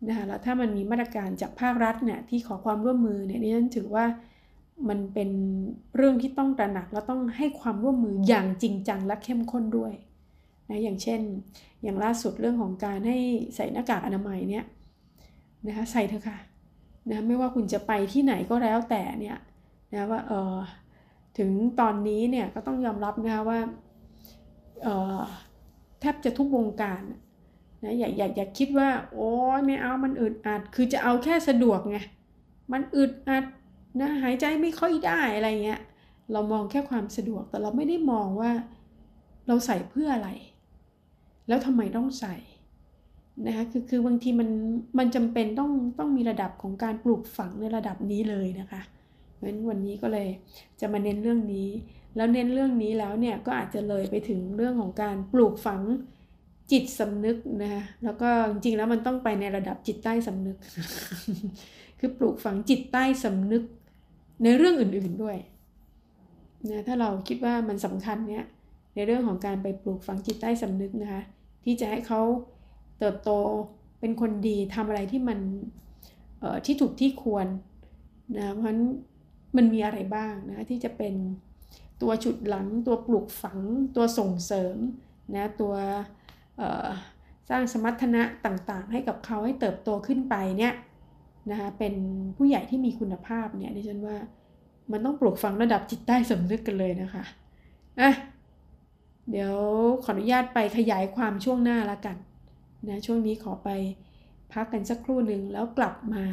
[0.07, 4.05] นะคะแล้วถ้ามันมีมาตรการจากภาครัฐเนี่ยที่ขอความร่วมมือเนี่ยนี่ฉันถือว่า
[4.89, 5.29] มันเป็น
[5.95, 9.93] เรื่องที่ต้องตระหนักและต้องให้ความร่วมมืออย่างจริงจังและเข้มข้นด้วย
[10.69, 11.19] นะอย่างเช่น
[11.83, 13.17] อย่างล่าสุดเรื่องของการให้
[13.55, 14.65] ใส่หน้ากากอนามัยเนี่ย
[15.67, 16.37] นะคะใส่เถอะค่ะ
[17.09, 19.37] นะไม่ว่าคุณจะไปที่ไหนก็แล้วแต่เนี่ย
[19.93, 20.55] นะว่าเออ
[21.37, 23.59] ถึงตอนนี้เนี่ยก็ต้องยอมรับนะคะว่า
[24.83, 25.21] เออ
[25.99, 27.01] แทบจะทุกวงการ
[27.83, 31.97] นะอย่าอย่าอย่าคิดว่า โอ้ยไม่เอามันอึดอัดคือจะเอาแค่สะดวกไง
[32.71, 33.45] มันอึดอัด
[33.99, 35.81] นะหายใจไม่ค่อยได้อะไรเงี้ย
[36.31, 38.51] เรามองแค่ความสะดวกแต่เราไม่ได้มองว่า
[39.47, 40.29] เราใส่เพื่ออะไร
[41.51, 42.35] แล้วทำไมต้องใส่
[43.45, 44.49] นะคะคือคือบางทีมัน
[44.97, 48.81] มันจำเป็นต้องต้องมีระดับของการปลูกฝังในระดับนี้เลยนะคะ
[49.35, 50.27] เพราะฉะนั้นวันนี้ก็เลย
[50.81, 51.69] จะมาเน้นเรื่องนี้
[52.15, 55.81] แล้วเน้นเรื่องนี้แล้วเนี่ยก็อาจจะเลยไปถึงเรื่องของการปลูกฝัง
[56.71, 60.57] จิตสำนึกนะคะแล้วก็จริงๆแล้วมันต้องไปในระดับจิตใต้สำนึก
[61.99, 63.63] คือปลูกฝังจิตใต้สำนึก
[64.43, 65.37] ในเรื่องอื่นๆด้วย
[66.69, 68.45] นะถ้าเราคิดว่ามันสำคัญเนี่ย
[68.95, 71.21] ในเรื่องของการไปปลูกฝังจิตใต้สำนึกนะคะ
[71.63, 72.21] ที่จะให้เขา
[72.99, 73.31] เติบโต
[73.99, 75.39] เป็นคนดีทำอะไรที่มัน
[76.65, 77.47] ที่ถูกที่ควร
[78.37, 78.81] นะเพราะฉะนั้น
[79.57, 81.13] มันมีอะไรบ้างนะที่จะเป็น
[82.01, 83.59] ตัวฉุดหลัง ตัวปลูกฝัง
[83.95, 84.77] ตัวส่งเสริม
[85.35, 85.73] นะตัว
[87.49, 90.73] สร้างสมรรถนะต่างๆ ให้กับเขาให้เติบโตขึ้นไปเนี่ย
[91.51, 91.93] นะคะเป็น
[92.37, 94.17] ผู้ใหญ่ที่มีคุณภาพเนี่ยดิฉันว่า
[94.91, 97.23] มันต้องปลูกฝังระดับจิตใต้สำนึกกันเลยนะคะ
[97.99, 98.11] อะ
[99.31, 99.55] เดี๋ยว
[100.03, 102.17] ขออนุญาตไปขยายความช่วงหน้าละกัน
[102.87, 103.69] นะช่วงนี้ขอไป
[104.53, 106.25] พักกันสักครู่หนึ่งแล้วกลับมา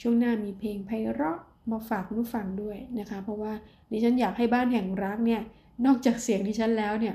[0.00, 1.38] ช่วงหน้ามีเพลงไพเราะ
[1.70, 3.52] มาฝากผู้ฟังด้วยนะคะ เพราะว่า
[3.90, 5.42] ดิฉันอยากให้บ้านแห่งรักเนี่ย
[5.86, 7.14] นอกจากเสียงดิฉันแล้วเนี่ย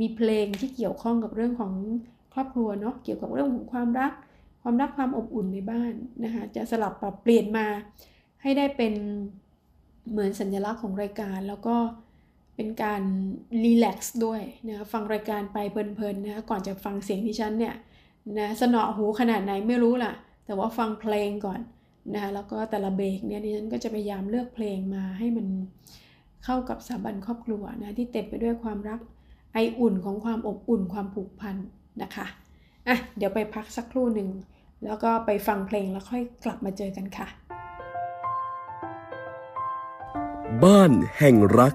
[0.00, 1.72] มีเพลงที่เกี่ยวข้องกับเรื่องของ
[2.34, 4.12] ครอบครัวเนาะเกี่ยวกับเรื่องของความรัก
[4.62, 5.92] ความรักความอบอุ่นในบ้าน
[6.24, 7.66] นะคะจะสลับปรับเปลี่ยนมา
[8.42, 8.94] ให้ได้เป็น
[10.10, 11.76] เหมือนสัญลักษณ์ของรายการ แล้วก็
[12.56, 13.02] เป็นการ
[13.64, 17.74] รีแลกซ์ด้วยนะฟังรายการไปเพลินๆนะก่อนจะฟังเสียงที่ฉันเนี่ย
[18.38, 20.12] นะสนอหูขนาดไหนไม่รู้ล่ะ
[20.46, 21.60] แต่ว่าฟังเพลงก่อน
[22.14, 25.46] นะคะแล้วก็แต่ละเบรกเนี่ยดิฉันก็จะพยายามเลือกเพลงมาให้มัน
[26.44, 29.00] เข้ากับสถาบันครอบครัวนะที่เต็มไปด้วยความรัก
[29.52, 31.56] ไออุ่นของความอบอุ่นความผูกพัน
[32.02, 32.26] นะคะ
[32.88, 34.28] อะเดี๋ยวไปพักสักครู่หนึ่ง
[34.84, 37.28] แล้วก็ไปฟังเพลงแล้วค่อยกลับมาเจอกันค่ะ
[40.64, 41.74] บ้านแห่งรัก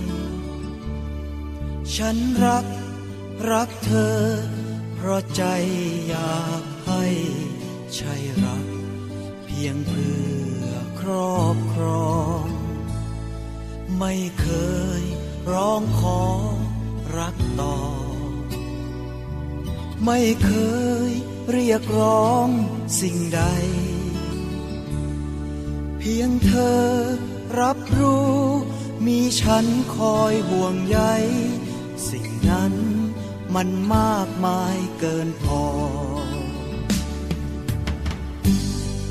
[1.97, 2.65] ฉันรัก
[3.51, 4.19] รักเธอ
[4.95, 5.43] เพราะใจ
[6.07, 7.05] อยากให้
[7.95, 8.65] ใช่รัก
[9.45, 10.19] เพียงเพื่
[10.63, 10.67] อ
[10.99, 12.45] ครอบครอง
[13.99, 14.47] ไม่เค
[14.99, 15.01] ย
[15.51, 16.23] ร้องขอ
[17.17, 17.77] รักต่อ
[20.05, 20.51] ไม่เค
[21.09, 21.11] ย
[21.51, 22.47] เรียกร้อง
[23.01, 23.41] สิ่งใด
[25.99, 26.85] เพียงเธอ
[27.61, 28.35] รับรู้
[29.05, 30.99] มีฉันคอยห่วงใย
[32.49, 32.73] นั้น
[33.55, 35.63] มันมากมายเกินพอ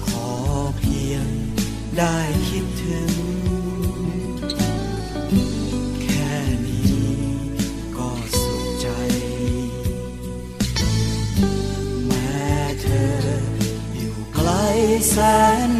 [0.07, 0.31] ขอ
[0.79, 1.27] เพียง
[1.99, 3.13] ได้คิดถึง
[6.03, 6.35] แค่
[6.67, 7.11] นี้
[7.97, 8.87] ก็สุขใจ
[12.07, 12.45] แม้
[12.81, 13.13] เธอ
[13.97, 14.51] อยู่ไกล
[15.11, 15.17] แส
[15.69, 15.71] น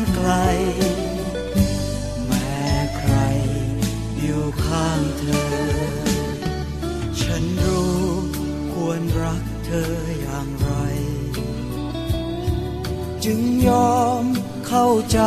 [13.25, 14.25] จึงยอม
[14.67, 15.21] เข้าใจ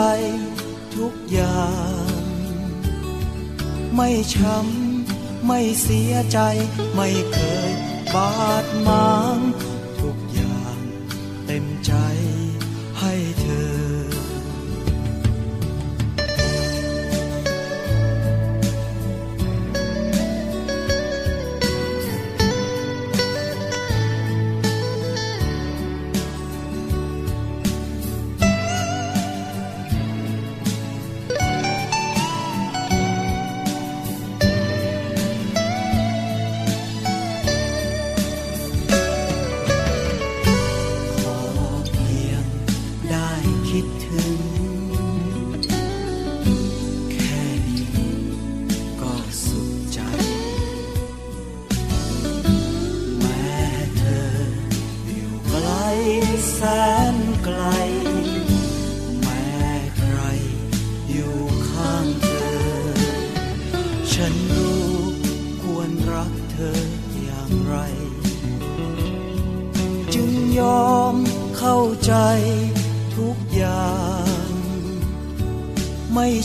[0.95, 1.67] ทุกอย่า
[2.11, 2.23] ง
[3.95, 6.39] ไม่ช้ำไม่เสียใจ
[6.95, 7.71] ไม่เคย
[8.13, 9.37] บาดหมาง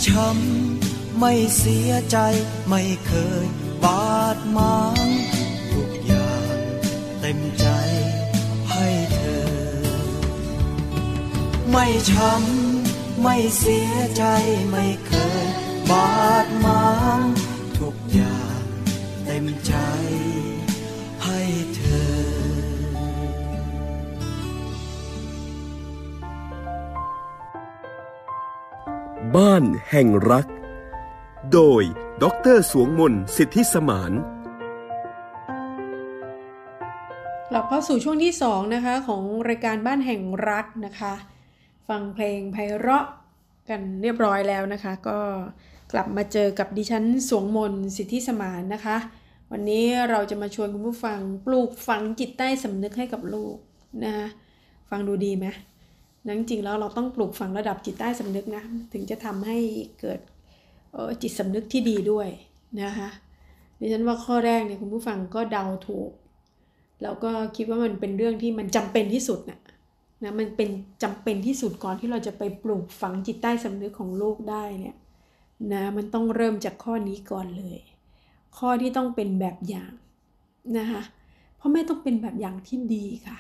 [0.06, 2.18] ช้ำไม่เสียใจ
[2.68, 3.12] ไม่เค
[3.44, 3.46] ย
[3.84, 5.08] บาดหมาง
[5.72, 6.56] ทุกอย่าง
[7.20, 7.66] เต็มใจ
[8.70, 9.48] ให้เธอ
[11.70, 14.24] ไม่ช้ำไม่เสียใจ
[14.70, 15.12] ไม่เค
[15.44, 15.46] ย
[15.90, 16.87] บาดหมา
[17.18, 17.20] ง
[17.78, 18.62] ทุกอย่าง
[19.24, 19.74] เต็มใจ
[29.38, 30.46] บ้านแห่งรัก
[31.53, 31.83] โดย
[32.22, 32.24] ด
[32.55, 34.12] รสวงมนสิทธิสมาน
[37.51, 41.14] กลับเข้าสู่ช่วงที่2นะคะของรายการบ้านแห่งรักนะคะ
[41.88, 43.07] ฟังเพลงไพเราะ
[43.68, 45.18] กันเรียบร้อยแล้วนะคะ ก็
[45.92, 48.96] กลับมาเจอกับดิฉันสวงมนต์สิทธิสมานนะคะ
[49.53, 53.57] วันนี้เราจะมาชวนคุณผู้ฟังปลูกฝังจิตใต้สำนึกให้กับลูก
[54.05, 54.27] นะคะ
[54.90, 55.46] ฟังดูดีไหม
[56.28, 58.62] นะจริงๆแล้วเราต้องปลูกฝังระดับจิตใต้สำนึกนะ
[58.92, 59.58] ถึงจะทำให้
[60.00, 60.20] เกิด
[60.94, 62.28] ออจิตสำนึกที่ดีด้วย
[62.82, 63.08] นะคะ
[63.78, 66.10] ดิฉันว่าข้อแรกเนี่ยคุณผู้ฟังก็เดาถูก
[67.02, 69.60] แล้วก็คิดว่ามันเป็นเรื่องที่มันจำเป็นที่สุดนะ
[70.22, 70.68] นะมันเป็น
[71.02, 74.96] จำเป็นที่สุดก่อนที่เราจะไปปลูกฝังจิตใต้สำนึกของลูกได้เนี่ย
[75.72, 77.80] นะมันต้องเริ่มจากข้อนี้ก่อนเลย
[78.58, 79.92] ข้อที่ต้องเป็นแบบอย่าง
[80.78, 81.02] นะคะ
[81.56, 83.38] เพราะแม่ต้องเป็นแบบอย่างที่ดีค่ะ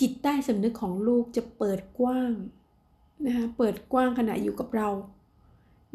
[0.00, 2.32] จิตใต้สำนึกของลูกจะเปิดกว้าง
[3.26, 4.88] นะคะเปิดกว้างขณะอยู่กับเรา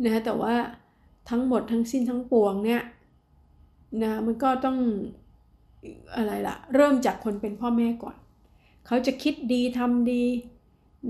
[0.04, 0.56] นะะแต่ว่า
[1.30, 2.82] ทั้งหมดทั้งสิ้นทั้งปวงเนี่ย
[4.04, 4.78] นะมันก็ต้อง
[6.16, 8.16] อะไรล่ะ เริ่มจากคนเป็นพ่อแม่ก่อน
[8.88, 10.24] เขาจะคิดดีทำดี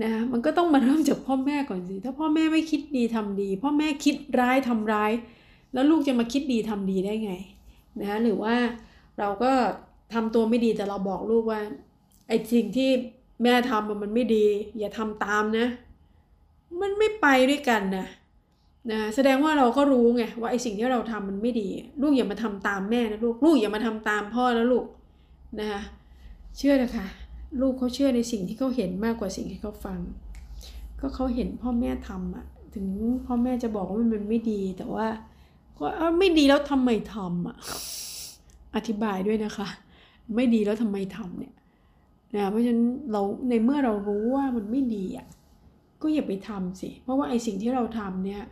[0.02, 5.12] นะมันก็ต้องมาเริ่มจากพ่อแม่ก่อนสิ ถ้าพ่อแม่ไม่คิดดีทำดี พ่อแม่คิดร้ายทำร้าย
[5.72, 7.32] แล้วลูกจะมาคิดดีทำดีได้ไง
[8.00, 8.54] นะหรือว่า
[9.18, 9.52] เราก็
[10.14, 11.60] ทำตัวไม่ดีแต่เราบอกลูกว่า
[12.32, 12.90] อ้สิ่งที่
[13.42, 14.46] แม่ทำมันไม่ดี
[14.78, 15.66] อย่าทำตามนะ
[16.80, 18.06] มันไม่ไปด้วยกันนะ
[18.90, 21.68] นะแสดงว่าเราก็รู้ไงว่าไอ้สิ่งที่เราทำมันไม่ดี
[22.00, 24.86] ลูกอย่ามาทำตามแม่นะลูกลูกอย่ามาทำตามพ่อนะลูก
[25.60, 25.80] นะคะ
[26.56, 27.06] เชื่อนะคะ
[27.60, 29.98] ลูกเขาเชื่อในสิ่งที่เขาเห็นมากกว่าสิ่งที่เขาฟัง
[31.00, 32.86] ก็เขาเห็นพ่อแม่ทำอะถึง
[33.26, 35.06] พ่อแม่จะบอกว่ามันไม่ดี แต่ว่า
[35.78, 35.86] ก็
[36.18, 37.56] ไม่ดีแล้วทำไมทำอะ
[38.76, 39.68] อธิบายด้วยนะคะ
[40.34, 41.54] ไม่ดีแล้วทำไมทำเนี่ย
[42.34, 45.26] นะเพราะฉะนั้นเราในเมื่อเรารู้ว่ามันไม่ดีอะ
[46.02, 48.42] ก็อย่าไปทำสิ เพราะว่าไอ้สิ่งที่เราทำเนี่ย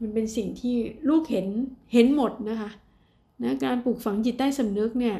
[0.00, 0.74] มันเป็นสิ่งที่
[1.08, 1.46] ลูกเห็น
[1.92, 2.70] เห็นหมดนะคะ
[3.42, 5.16] นะการปลูกฝังจิตใต้สำนึกเนี่ย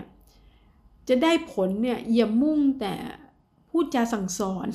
[1.08, 2.94] จะได้ผลเนี่ยอย่ามุ่งแต่
[3.70, 4.68] พูดจาสั่งสอน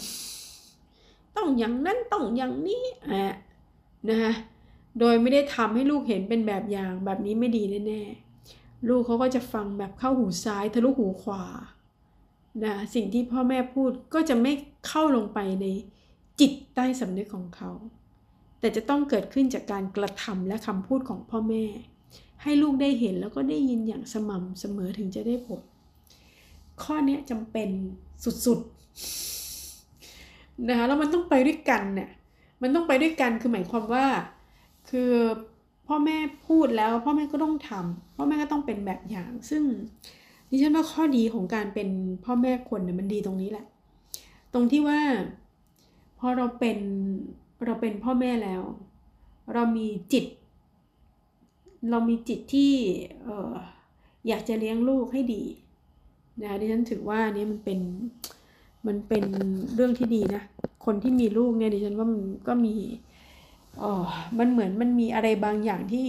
[1.35, 3.33] ต้องอย่างนั้นต้องอย่างนี้อะ
[4.09, 4.33] นะคะ
[4.99, 11.43] โดยไม่ได้ทำให้ลูกเห็นเป็นแบบอย่างแบบนี้ไม่ดีแน่ๆลูกเขาก็จะฟังแบบเข้าหูซ้ายทะลุหูขวา
[12.61, 14.51] นะสิ่งที่พ่อแม่พูดก็จะไม่
[14.87, 15.65] เข้าลงไปใน
[16.39, 17.71] จิตใต้สำนึกของเขา
[18.59, 21.63] แต่จะต้องเกิดขึ้นจากการกระทำและคำพูดของพ่อแม่
[22.41, 25.61] ให้ลูกได้เห็นแล้วก็ได้ยินอย่างสม่ำเสมอถึงจะได้ผล
[26.83, 27.69] ข้อนี้จำเป็น
[28.45, 32.09] สุดๆนะคะแล้วมันต้องไปด้วยกันเนี่ย
[32.61, 34.05] มันต้องไปด้วยกันคือหมายความว่า
[34.89, 35.11] คือ
[35.87, 39.63] พ่อแม่พูดแล้ว พ่อแม่ก็ต้องทำพ่อแม่ก็ต้องเป็นแบบอย่างซึ่ง
[40.55, 41.89] ดิฉันว่าข้อดีของการเป็น
[42.25, 43.65] พ่อแม่คนเนี่ยมันดีตรงนี้แหละ
[44.53, 44.99] ตรงที่ว่า
[46.19, 46.77] พอเราเป็น
[47.65, 48.61] เราเป็นพ่อแม่แล้ว
[49.53, 50.25] เรามีจิต
[51.89, 52.71] เรามีจิตที่
[53.23, 53.53] เออ
[54.27, 55.43] อยากจะเลี้ยงลูกให้ดี
[56.43, 57.79] นะดิฉันถือว่านี้มันเป็น
[58.87, 59.25] มันเป็น
[59.75, 60.43] เรื่องที่ดีนะ
[60.85, 62.75] คนที่มีลูกเนี่ยดิฉันว่ามันก็มี
[63.81, 63.93] อ๋อ
[64.37, 66.07] มันเหมือนมันมีอะไรบางอย่างที่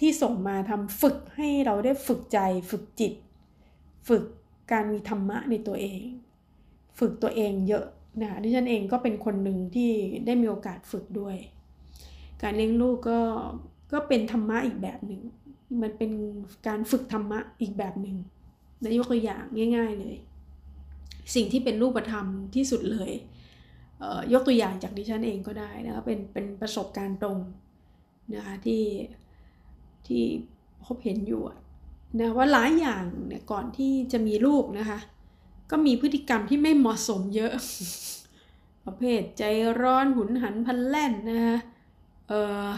[0.00, 2.38] ที่ส่งมาทำฝึกให้เราได้ฝึกใจ
[2.70, 3.12] ฝึกจิต
[4.08, 4.24] ฝึก
[4.72, 6.02] การมีธรรมะในตัวเอง
[6.98, 7.86] ฝึกตัวเองเยอะ
[8.22, 9.90] นะดิฉันเองก็เป็นคนหนึ่งที่
[10.26, 11.36] ได้มีโอกาสฝึกด้วย
[12.42, 13.20] การเลี้ยงลูกก็
[13.92, 15.22] ก็เป็นธรรมะอีกแบบหนึ่ง
[15.82, 16.10] มันเป็น
[16.66, 18.16] การฝึกธรรมะอีกแบบหนึ่ง
[18.82, 19.44] นยกตัวอย่าง
[19.76, 20.16] ง่าย ๆเลย
[21.34, 23.12] สิ่งที่เป็นรูปธรรมที่สุดเลย
[24.00, 27.38] เยกตัวอย่างจากดิฉันเองก็ได้นะคะเป็นเป็นประสบการณ์ตรง
[28.34, 28.82] นะคะที่
[30.06, 30.22] ที่
[30.84, 31.42] พบเห็นอยู่
[32.20, 34.98] นะว่าหลายอย่างเนี่ยก่อนที่จะมีลูกนะคะ
[35.70, 37.52] ก็มีพฤติกรรมที่ไม่เหมาะสมเยอะ
[38.84, 39.42] ประเภทใจ
[39.80, 41.58] ร้อนหุนหันพันแล่นนะคะ
[42.28, 42.32] เอ
[42.66, 42.68] อ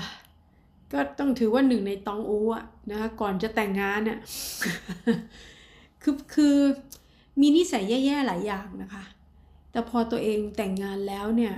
[0.92, 4.18] ก็ต้องถือว่าหนึ่งในตองอูอะนะคะก่อนจะแต่งงานเนี่ย
[6.02, 6.56] คือคือ
[7.40, 9.04] มีนิสัยแย่ๆหลายอย่างนะคะ
[9.70, 11.54] แต่พอตัวเองแต่งงานแล้วเนี่ย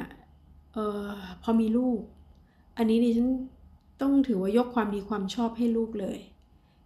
[0.75, 1.09] เออ
[1.43, 2.01] พอมีลูก
[2.77, 3.31] อันนี้ดิฉัน
[4.03, 6.19] ต้องถือว่ายกความดีความชอบให้ลูกเลย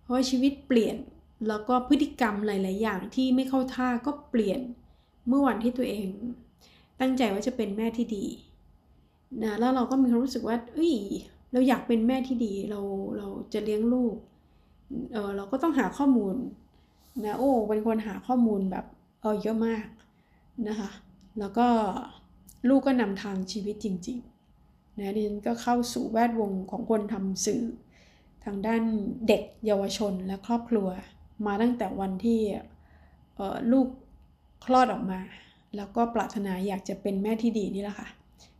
[0.04, 0.96] เพราะชีวิตเปลี่ยน
[1.48, 4.60] แล้วก็พฤติกรรมหลาย ๆ อย่างที่ไม่เข้าท่าก็เปลี่ยน
[5.28, 6.06] เมื่อวันที่ตัวเอง
[7.00, 8.24] ตั้งใจว่าจะเป็นแม่ที่ดี
[9.42, 10.94] นะแล้วเราก็มีความรู้สึกว่าเอ้ย
[11.52, 12.80] เราอยากเป็นแม่ที่ดีเรา
[13.18, 14.16] เราจะเลี้ยงลูก
[15.12, 16.34] เออเราก็ต้องหาข้อมูล
[17.24, 18.84] นะโอ้เป็นคนหาข้อมูลแบบ
[19.20, 19.86] เออเยอะมาก
[20.68, 20.90] นะคะ
[21.38, 21.66] แล้วก็
[22.68, 27.62] ลูกก็นำทางชีวิตจริงๆนะดิฉันก็เข้าสู่แวดวงของคนทำสื่อ
[28.44, 28.82] ทางด้าน
[29.28, 30.88] เด็กเยาวชนและครอบครัว
[31.46, 32.40] มาตั้งแต่วันที่
[33.72, 33.86] ลูก
[34.64, 35.20] คลอดออกมา
[35.76, 38.08] แล้วก็ปรารถนาอยากจะเป็นแม่ที่ดีนี่แหละค่ะ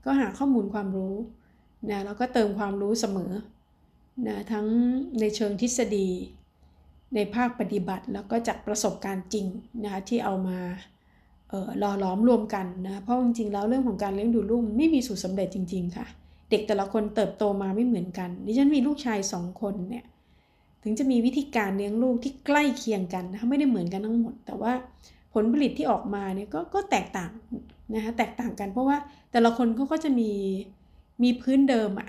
[0.04, 1.14] ก็หาข้อมูลความรู้
[1.90, 3.32] นะแล้วก็เติมความรู้เสมอ
[4.26, 4.66] นะทั้ง
[5.20, 6.08] ในเชิงทฤษฎี
[7.14, 9.46] ในภาคปฏิบัติแล้วก็จากประสบการณ์จริง
[9.82, 10.58] นะคะที่เอามา
[11.78, 16.06] หล่อหลอมรวมกันนะเพราะจริงๆแล้วเรื่องของการเลี้ยงดูลูกไม่มีสูตรสาเร็จจริง ๆ ค่ะ
[16.50, 20.04] เด็กแต่ละคนเติบโตมาไม่เหมือนกัน ดิฉันมีลูกชายสองคนเนี่ย
[20.82, 24.72] ถึงจะมีวิธีการเลี้ยงลูกที่ใกล้เคียงกันนะคะไม่ได้เหมือนกันทั้งหมด แต่ว่า
[25.34, 27.32] ผลผลิตที่ออกมาเนี่ยกก็แตกต่าง
[27.94, 28.96] นะคะแตกต่างกัน เพราะว่า
[29.32, 30.30] แต่ละคนเขาก็จะมี
[31.22, 32.08] มีพื้นเดิมอะ่ะ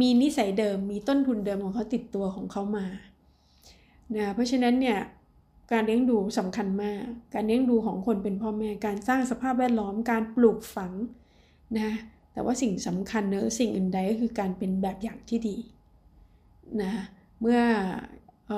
[0.00, 2.86] มีนิสัยเดิมมีต้นทุนเดิมของเขาติดตัวของเขามา
[4.16, 4.98] นะเพราะฉะนั้นเนี่ย
[5.72, 7.02] การเลี้ยงดูสำคัญมาก
[7.34, 10.92] การเลี้ยงดูของคนเป็นพ่อแม่ การสร้างสภาพแวดล้อม การปลูกฝัง
[11.78, 11.90] นะ
[12.32, 15.56] แต่ว่าสิ่งสำคัญเนอะสิ่งอื่นใดก็คือการเป็นแบบอย่างที่ดี
[16.82, 16.92] นะ
[17.40, 17.60] เมื่อ
[18.46, 18.52] เอ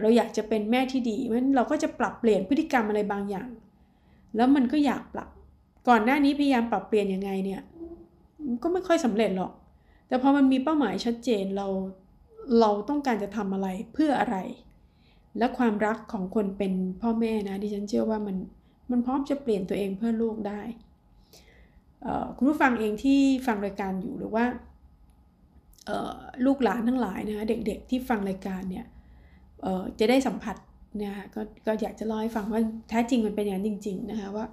[0.00, 3.48] เราอยากจะเป็นแม่ที่ดีเพราะฉะนั้นเราก็จะปรับเปลี่ยนพฤติกรรมอะไรบางอย่าง
[4.36, 5.28] แล้วมันก็อยากปรับ
[5.88, 7.62] ก่อนหน้านี้พยายามปรับเปลี่ยนยังไงเนี่ย
[8.62, 9.52] ก็ไม่ค่อยสำเร็จหรอก
[10.08, 11.66] แต่พอมันมีเป้าหมายชัดเจนเรา
[12.60, 14.36] เราต้องการจะทำอะไรเพื่ออะไร
[15.38, 18.36] และความรักของคนเป็นพ่อแม่นะดิฉันเชื่อว่ามัน
[18.90, 20.60] มันพร้อมจะเปลี่ยนตัวเองเพื่อลูกได้
[22.36, 24.44] คุณผู้ฟังเองที่ฟังรายการอยู่หรือว่า
[26.46, 28.86] ลูกหลานทั้งหลายนะคะเด็กๆที่ฟังรายการเนี่ย
[29.98, 30.56] จะได้สัมผัส
[31.02, 34.46] นะคะก็ก็อยากจะเล่าให้ฟังว่าแท้จริงมันเป็นอย่างจริง ๆนะคะว่า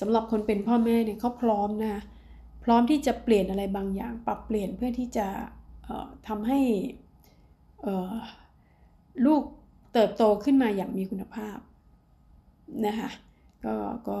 [0.00, 2.02] สำหรับคนเป็นพ่อแม่เนี่ยเขาพร้อมนะ
[2.64, 5.26] พร้อมที่จะเปลี่ยนอะไรบางอย่าง ปรับเปลี่ยนเพื่อที่จะ
[6.28, 6.60] ทำให้
[9.26, 9.42] ลูก
[9.92, 11.58] เติบโตขึ้นมาอย่างมีคุณภาพ
[12.86, 13.10] นะคะ
[13.64, 13.74] ก็
[14.08, 14.20] ก็ก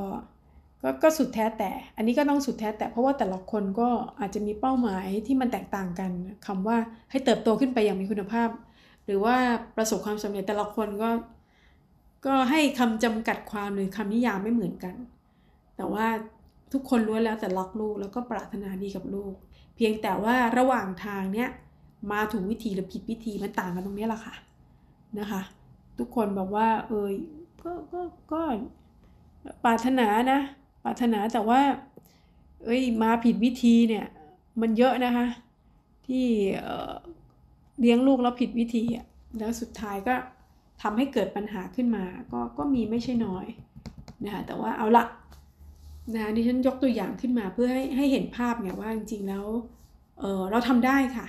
[1.02, 3.88] ก็สุดแท้แต่ อันนี้ก็ต้องสุดแท้แต่เพราะว่าแต่ละคนก็
[4.20, 6.10] อาจจะมีเป้าหมายที่มันแตกต่างกัน
[6.46, 6.76] คำว่า
[7.10, 8.48] ให้เติบโตขึ้นไปอย่างมีคุณภาพ
[9.06, 9.36] หรือว่า
[9.76, 11.10] ประสบความสำเร็จแต่ละคนก็
[12.26, 14.94] ก็ให้คำจำกัดความหรือคำนิยามไม่เหมือนกัน
[15.76, 16.06] แต่ว่า
[16.72, 19.34] ทุกคนล้วนแล้วแต่รักลูกแล้วก็ปรารถนาดีกับลูก
[19.76, 21.48] เพียงแต่ว่าระหว่างทางเนี้ย
[22.12, 24.34] มาถูกวิธีหรือผิดวิธีมันต่างกันตรงนี้แหละค่ะ
[25.18, 25.42] นะคะ
[25.98, 27.08] ทุกคนบอกว่าเออ
[27.62, 28.00] ก็ก็
[28.32, 28.42] ก็
[29.64, 30.40] ปรารถนานะ
[30.84, 31.60] ปรารถนาแต่ว่า
[32.64, 34.06] เอ้ยมาผิดวิธีเนี่ย
[34.60, 35.26] มันเยอะนะคะ
[36.06, 36.26] ที่
[37.80, 39.06] เลี้ยงลูกแล้วผิดวิธีอะ
[39.38, 40.14] แล้วสุดท้ายก็
[40.82, 43.46] ทำให้เกิดปัญหาขึ้นมา ก็ก็มีไม่ใช่น้อย
[44.24, 45.04] นะคะแต่ว่าเอาละ
[46.14, 49.44] นะดิฉันยกตัวอย่างขึ้นมาเพื่อให้ให้เห็นภาพไงว่าจริงๆแล้ว
[50.20, 51.26] เออเราทำได้ค่ะ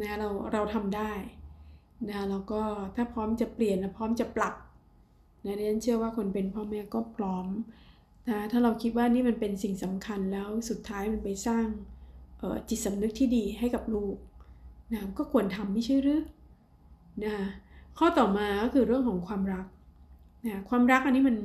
[0.00, 1.12] นะเราเราทำได้
[2.08, 2.60] นะแล้วก็
[2.96, 4.54] ถ้าพร้อมจะเปลี่ยนและพร้อมจะปรับ
[5.44, 7.46] นะดิฉันเชื่อว่าคนเป็นพ่อแม่ก็พร้อม
[8.28, 11.66] นะถ้าเราคิดว่านี่มันเป็นสิ่งสำคัญแล้วสุดท้ายมันไปสร้าง
[12.68, 14.16] จิตสำนึกที่ดีให้กับลูก
[14.92, 16.22] นะก็ควรทำไม่ใช่หรือ
[17.24, 17.34] นะ
[17.98, 19.66] ข้อต่อมาก็คือเรื่องของความรัก
[20.46, 21.36] นะความรักอันนี้มัน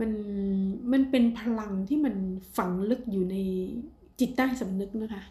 [0.00, 0.10] มัน
[0.92, 2.14] มันเป็นพลังที่มัน
[2.56, 3.36] ฝังลึกอยู่ใน
[4.20, 5.22] จิตใต้สำนึกนะคะ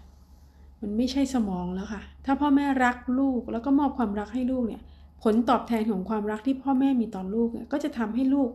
[0.82, 4.82] มันไม่ใช่สมองแล้วค่ะ ถ้าพ่อแม่รักลูกแล้วก็มอบความรักให้ลูกเนี่ย
[5.24, 8.49] ผลตอบแทนของความรักที่พ่อแม่มีต่อลูกก็จะทำให้ลูก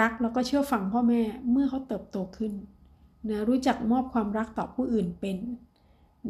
[0.00, 2.52] รักแล้วก็เชื่อฟังพ่อแม่เมื่อเขาเติบโตขึ้น
[3.30, 5.36] นะรู้จักมอบความรักต่อผู้อื่นเป็น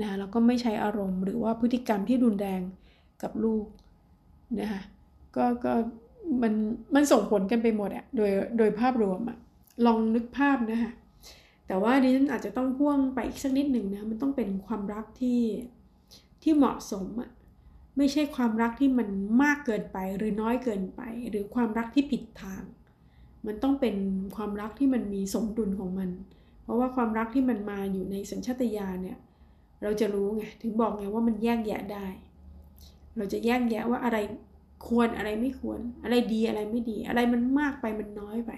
[0.01, 2.61] นะแล้วก็ไม่ใช้อารมณ์ หรือว่าพฤติกรรมที่รุนแรง
[3.23, 3.67] กับลูก
[4.61, 4.83] นะคะ
[5.37, 5.73] ก็ก็
[6.43, 6.53] มัน
[6.95, 9.39] มันส่งผลกันไปหมดอะโดยโดยภาพรวมอะ
[9.87, 10.93] ลองนึกภาพนะคะ
[11.67, 15.41] แต่ว่าดิฉันอาจจะต้องพ่วงไปอีกสักนิดหนึ่งนะมันต้องเป็นความรักที่
[16.43, 17.31] ที่เหมาะสมอะ
[17.97, 19.09] ไม่ใช่ความรักที่มัน
[19.43, 22.63] มากเกินไปหรือน้อยเกินไป หรือความรักที่ผิดทาง
[23.47, 23.97] มันต้องเป็น
[24.37, 26.11] ความรักที่มันมีสมดุลของมัน
[26.63, 29.19] เพราะว่าความรักที่มันมาอยู่ในสัญชาตญาณเนี่ย
[29.83, 32.07] เราจะรู้ไง ถึงบอกไงว่ามันแยกแยะได้
[33.17, 34.19] เราจะแยกแยะว่าอะไร
[34.87, 38.53] ควรอะไรไม่ควร อะไรดีอะไรไม่ดี อะไรมันมากไปมันน้อยไป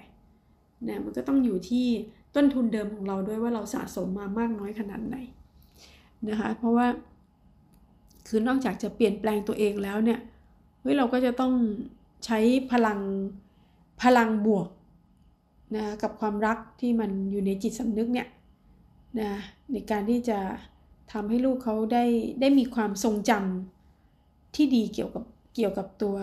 [0.87, 1.87] นะมันก็ต้องอยู่ที่
[2.35, 5.17] ต้นทุนเดิมของเราด้วยว่าเราสะสมมามากน้อยขนาดไหน
[6.29, 6.87] นะคะ เพราะว่า
[8.27, 10.19] คือนอกจากจะเปลี่ยนแปลงตัวเองแล้วเนี่ย
[10.81, 11.53] เฮ้ยเราก็จะต้อง
[12.25, 12.39] ใช้
[12.71, 12.99] พลัง
[14.01, 14.67] พลังบวก
[15.75, 18.27] นะกับความรักที่มันอยู่ในจิตสำนึกเนี่ย
[19.19, 19.31] นะ
[19.71, 20.39] ในการที่จะ
[21.11, 22.03] ทำให้ลูกเขาได้
[22.41, 25.23] ได้มีความทรงจำที่ดีเกี่ยวกับ
[25.55, 26.15] เกี่ยวกับตัว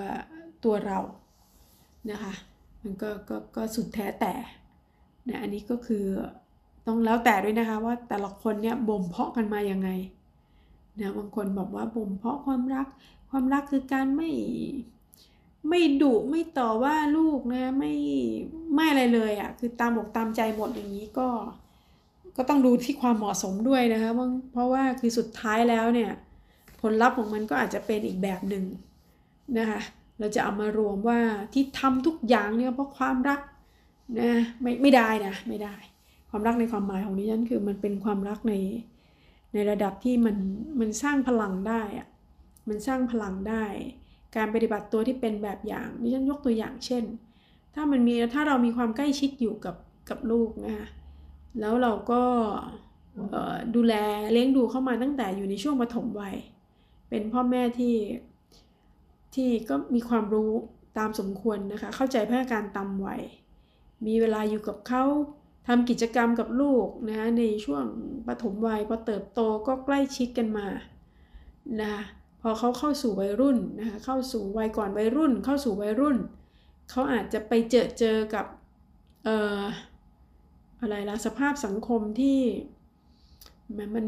[0.64, 0.98] ตัวเรา
[2.10, 2.32] นะคะ
[2.82, 4.32] มันก็ก็ก็สุดแท้แต่
[5.28, 6.04] นะอันนี้ก็คือ
[6.86, 9.88] ต้องแล้วแต่ด้วยนะคะว่าแต่ละคนเนี่ยบ่มเพาะกันมาอยังไง
[11.00, 12.86] นะบางคนบอกว่าบ่มเพาะความรัก
[13.30, 14.30] ความรักคือการไม่
[15.68, 17.92] ไม่ดุไม่ต่อว่าลูกนะ ไม่
[18.74, 21.28] ไม่อะไรเลยอะ่ะ คือตามอกตามใจหมดอย่างนี้ก็
[22.36, 24.10] ก็ต้องดูที่ความเหมาะสมด้วยนะคะ
[24.52, 26.10] เพราะว่าคือสุดท้ายแล้วเนี่ย
[26.80, 28.64] ผลลัพธ์ของมันก็อาจจะเป็นอีกแบบหนึ่ง
[29.58, 29.80] นะคะ
[30.18, 31.20] เราจะเอามารวมว่า
[31.52, 33.40] ที่ทำทุกอย่างเนี่ยเพราะความรัก
[34.20, 35.74] นะไม่ไม่ได้นะไม่ได้
[36.30, 38.54] ความรักในความหมายของดิฉันคือมันเป็นความรักใน
[39.52, 40.36] ในระดับที่มัน
[40.80, 42.08] มันสร้างพลังได้อะ
[42.68, 43.64] มันสร้างพลังได้
[44.36, 47.04] การปฏิบัติตัวที่เป็นแบบอย่างดิฉันยกตัวอย่างเช่น
[47.74, 49.76] ถ้ามันมีถ้าเรามีความใกล้ชิดอยู่กับ
[50.10, 50.88] กับลูกนะคะ
[51.60, 52.22] แล้วเราก็
[53.74, 53.94] ดูแล
[54.32, 56.36] เลี้ยงดูเข้ามาตั้งแต่อยู่ในช่วงปฐมวัย
[57.08, 57.96] เป็นพ่อแม่ที่
[59.34, 60.52] ที่ก็มีความรู้
[60.98, 63.22] ตามสมควรนะคะ เข้าใจพัฒนาการตามวัย
[64.06, 65.04] มีเวลาอยู่กับเขา
[65.68, 67.84] ทำกิจกรรมกับลูกนะในช่วง
[68.28, 70.66] ปฐมวัยพอเติบโตก็ใกล้ชิดกันมา
[71.80, 72.02] นะคะ
[72.46, 76.16] พอเขาเข้าสู่วัยรุ่นนะคะเข้าสู่วัยก่อนวัยรุ่น เข้าสู่วัยรุ่น
[76.90, 78.46] เขาอาจจะไปเจอเจอกับ
[79.24, 79.62] เอ่อ
[80.80, 82.40] อะไรละสภาพสังคมที่
[83.76, 84.06] มันมัน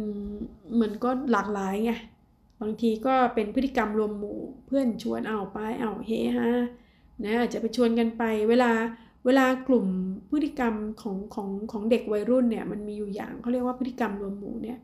[0.80, 1.92] มือนก็หลากหลายไง
[2.62, 6.48] บางทีก็เป็นพฤติกรรมรวมหมู่เพื่อนชวนเอาไปเอาเฮฮา
[7.24, 8.70] นะอาจจะไปชวนกันไป เวลา
[9.26, 9.86] เวลากลุ่ม
[10.30, 14.78] พฤติกรรมของของของเด็กวัยรุ่นเนี่ยมันมีอยู่อย่างเขาเรียกว่าพฤติกรรมรวมหมู่เนี่ย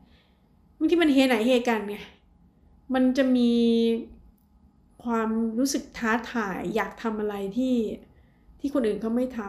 [0.77, 1.97] บางทีมันเฮไหนเฮกันไง
[2.93, 3.53] มันจะมี
[5.03, 5.29] ความ
[5.59, 7.75] รู้สึกท้าทายอยากทำอะไรที่
[8.59, 9.39] ที่คนอื่นเขาไม่ท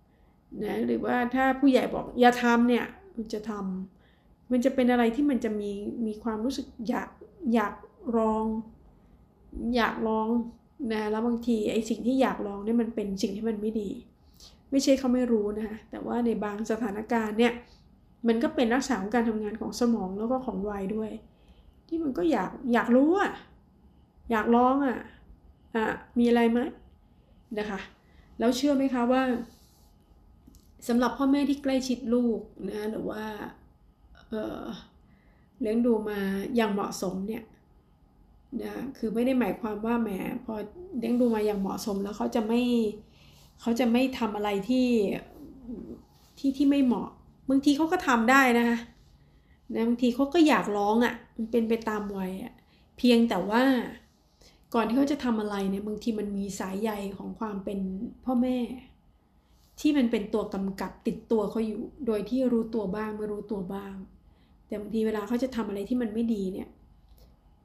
[0.00, 2.84] ำนะหรือว่าถ้าผู้ใหญ่บอกอย่าทำเนี่ย
[3.16, 5.70] มันจะทำมันจะเป็นอะไรที่มันจะมี
[6.06, 7.08] มีความรู้สึกอยาก
[7.54, 7.74] อยาก
[8.16, 8.44] ลอง
[9.76, 10.28] อยากลอง
[10.92, 13.90] นะแล้วบางทีไอ้สิ่งที่อยากลองเนี่ยมันเป็นสิ่งที่มันไม่ดี
[14.70, 17.52] ไม่ใช่เขาไม่รู้นะคะแต่ว่าในบางสถานการณ์เนี่ย
[18.28, 21.10] มันก็เป็นลักษณะของการทำงานของสมองแล้วก็ของวัยด้วย
[21.90, 23.32] ที่มันก็อยากอยากรู้อะ
[24.30, 24.98] อยากลองอะ
[25.74, 25.84] อะ
[26.18, 26.60] มีอะไรไหม
[27.58, 27.80] นะคะ
[28.38, 29.22] แล้วเชื่อไหมคะว่า
[30.88, 33.24] สำหรับพ่อแม่ที่ใกล้ชิดลูกนะหรือว่า
[34.28, 34.62] เออ
[35.60, 36.18] เลี้ยงดูมา
[36.56, 37.44] อย่างเหมาะสมเนี่ย
[38.62, 40.10] นะคือไม่ได้หมายความว่าแหม
[40.44, 40.54] พอ
[40.98, 42.60] เลี้ยงดูมาอย่างเหมาะสมแล้วเขาจะไม่
[43.60, 44.88] เขาจะไม่ทำอะไรที่
[46.38, 47.08] ที่ที่ไม่เหมาะ
[47.48, 48.78] บางทีเขาก็ทำได้นะคะ
[49.74, 52.52] นะบางทีเขาก็อยากร้องอะ่ะมันเป็นไปตามวัยอะ่ะ
[52.98, 53.62] เพียงแต่ว่า
[54.74, 57.78] ก่อนที่เขาจะทำอะไรเนี่ยบางทีมันมีสายใยของความเป็น
[58.24, 58.58] พ่อแม่
[59.80, 63.94] ที่มันเป็นตัวกำกับติดตัวเขาอยู่ โดยที่รู้ตัวบ้างไม่รู้ตัวบ้าง
[64.66, 66.68] แต่บางทีเวลาเขาจะทำอะไรที่มันไม่ดีเนี่ย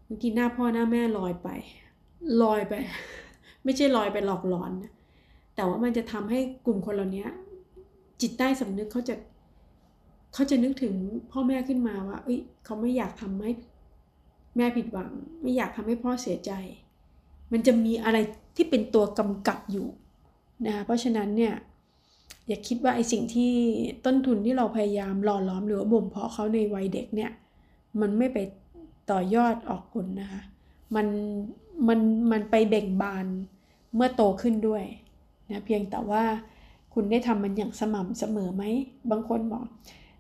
[0.08, 1.50] บางทีหน้าพ่อหน้าแม่ลอยไป
[2.42, 2.74] ลอยไป
[3.64, 4.92] ไม่ใช่ลอยไปหลอกหลอนนะ
[5.56, 7.26] แต่ว่ามันจะทำให้กลุ่มคนเหล่านี้
[8.22, 9.16] จิตใต้สำนึกเขาจะ
[10.36, 10.94] เขาจะนึกถึง
[11.32, 13.52] พ่อแม่ขึ้นมาว่า เอ้ย เขาไม่อยากทำให้
[14.58, 15.10] แม่ผิดหวัง
[15.42, 16.52] ไม่อยากทำให้พ่อเสียใจ
[17.52, 18.18] มันจะมีอะไร
[18.56, 19.88] ที่เป็นตัวกำกับอยู่
[20.68, 21.54] นะเพราะฉะนั้นเนี่ย
[22.48, 23.52] อย่าคิดว่าไอสิ่งที่
[24.06, 27.32] ต้นทุนที่เราพยายามหล่อล้อมหรือบ่มเพาะเขาในวัยเด็กเนี่ย
[28.02, 28.38] มันไม่ไป
[29.12, 30.42] ต่อยอดออกผลนะคะ
[30.96, 31.08] มัน
[31.88, 32.00] มัน
[32.32, 33.26] มันไปเบ่งบาน
[33.96, 34.84] เมื่อโตขึ้นด้วย
[35.52, 36.24] นะเพียงแต่ว่า
[36.94, 38.64] คุณได้ทำมันอย่างสม่ำเสมอไหม
[39.12, 39.66] บางคนบอก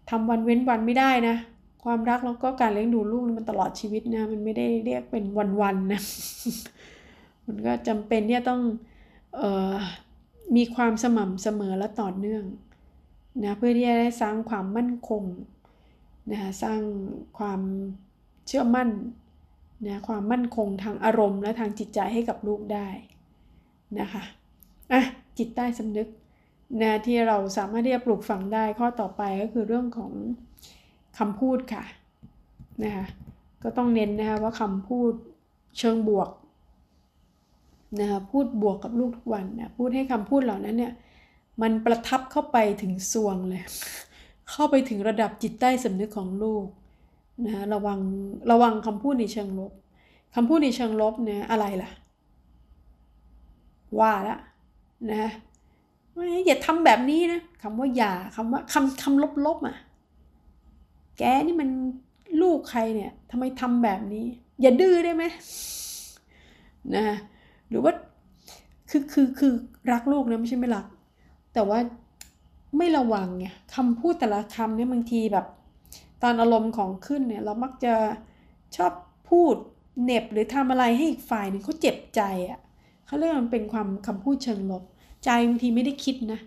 [0.09, 1.35] ทำวันเว้นวันไม่ได้นะ
[1.83, 5.25] ความรักแล้วก็การเลี้ยงดูลูกมันตลอดชีวิตนะ มันไม่ได้เรียกเป็น
[5.61, 6.01] วันๆนะ
[7.47, 8.61] มันก็จำเป็นที่จะต้อง
[9.39, 9.41] อ
[9.73, 9.75] อ
[10.55, 12.43] มีความสม่ำเสมอและต่อเนื่อง
[13.43, 15.23] นะเพื่อที่จะได้สร้างความมั่นคง
[16.31, 16.81] นะคะสร้าง
[17.37, 17.61] ความ
[18.47, 18.89] เชื่อมั่น
[19.87, 22.87] นะความมั่นคงทางอารมณ์และทางจิตใจให้กับลูกได้
[23.99, 24.23] นะคะ
[24.91, 25.01] อะ
[25.37, 26.07] จิตใต้สำนึก
[26.82, 30.11] นะที่เราสามารถที่จะปลูกฝังได้ข้อต่อไปก็คือเรื่องของ
[31.18, 31.84] คำพูดค่ะ
[32.84, 33.05] นะคะ
[33.63, 35.11] ก็ต้องเน้นนะคะว่าคำพูด
[35.78, 36.30] เชิงบวก
[37.99, 40.93] นะคะพูดบวกกับลูกทุกวันนะพูดให้คำพูดเหล่านั้นเนี่ย
[41.61, 43.61] มันประทับเข้าไปถึงสวงเลย
[44.49, 46.66] เข้าไปถึงระดับจิตใต้สำนึกของลูก
[47.45, 47.99] นะระวัง
[48.51, 49.72] ระวังคำพูดในเชิงลบ
[50.36, 51.89] คำพูดในเชิงลบเนี่ยอะไรล่ะ
[53.99, 54.38] ว่าละ
[55.11, 55.32] นะ
[56.45, 59.76] อย่าทำแบบนี้นะคำว่าอย่าคำว่าคำคำลบลบอะ
[61.18, 61.70] แกนี่มัน
[62.41, 64.26] ลูกใครเนี่ยทำไมทำแบบนี้
[64.61, 65.24] อย่าดื้อได้ไหม
[66.95, 67.18] นะ
[67.70, 67.91] หรือว่า
[68.89, 69.53] คือคือคือ
[69.91, 70.86] รักลูกนะไม่ใช่ไม่รัก
[71.53, 71.80] แต่ว่า
[72.78, 73.45] ไม่ระวังไง
[73.76, 75.45] คำพูดแต่ละคำเนี่ยบางทีแบบ
[76.24, 77.93] ตอนอารมณ์ของขึ้นเนี่ย เรามักจะ
[78.76, 78.91] ชอบ
[79.30, 79.55] พูด
[80.03, 82.59] เน็บหรือทำอะไรให้อีกฝ่ายหนึ่งเขาเจ็บใจอะ่ะ
[83.05, 84.84] เขาเรียกมันเป็นความคำพูดเชิงลบ
[85.26, 86.39] ใจบางทีไม่ได้คิดนะ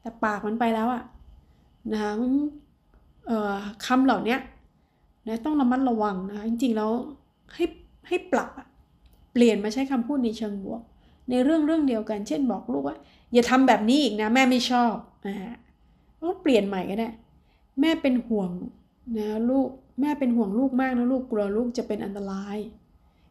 [0.00, 1.02] แต่ปากมันไปแล้วอะ่ะ
[1.92, 2.12] นะคะ
[3.86, 4.36] คำเหล่านี้
[5.26, 6.90] นะต้องระมัดระวังนะจริงๆแล้ว
[7.54, 7.64] ให้
[8.08, 8.50] ให้ปรับ
[9.32, 10.80] เปลี่ยนมาใช้คำพูดในเชิงบวก
[11.30, 12.96] ในเรื่องเรื่องเดียวกัน เช่นบอกลูกว่า
[13.32, 14.94] อย่าทำแบบนี้อีกนะแม่ไม่ชอบ
[15.26, 15.52] อ่า
[16.20, 17.08] ก็เปลี่ยนใหม่ก็ได้
[17.80, 18.50] แม่เป็นห่วง
[19.18, 19.68] นะลูก
[20.00, 22.58] แม่เป็นห่วงลูกมากนะลูกกลัวลูกจะเป็นอันตราย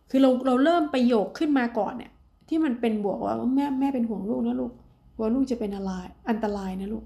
[0.10, 2.12] คือเราเราเริ่มประโยคขึ้นมาก่อนเนี่ย
[2.50, 4.72] ที่มันเป็นบวกว่าแม่แม่เป็นห่วงลูกนะลูก
[5.16, 5.92] กลัวลูกจะเป็นอะไร
[6.30, 7.04] อันตรายนะลูก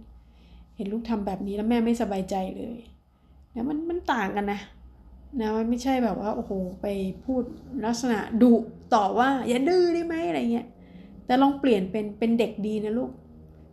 [0.76, 2.80] เห็นลูกทำแบบนี้แล้วแม่ไม่สบายใจเลย
[3.56, 4.60] นะมันมันต่างกันนะ
[5.40, 6.52] นะมันไม่ใช่แบบว่าโอ้โห
[6.82, 6.88] ไป
[7.26, 7.44] พูด
[7.86, 8.54] ลักษณะดุ
[8.94, 10.68] ต่อว่าอย่าดื้อได้ไหมอะไรเงี้ย
[11.26, 13.10] แต่ลองเปลี่ยนเป็นเป็นเด็กดีนะลูก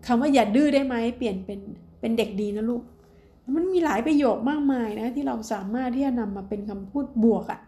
[0.06, 1.60] คำว่าอย่าดื้อได้ไหมเปลี่ยนเป็น
[2.00, 2.82] เป็นเด็กดีนะลูก
[3.56, 7.60] มันมีหลายประโยคมากมายนะที่เราสามารถที่จะนำมาเป็นคำพูดบวกอะ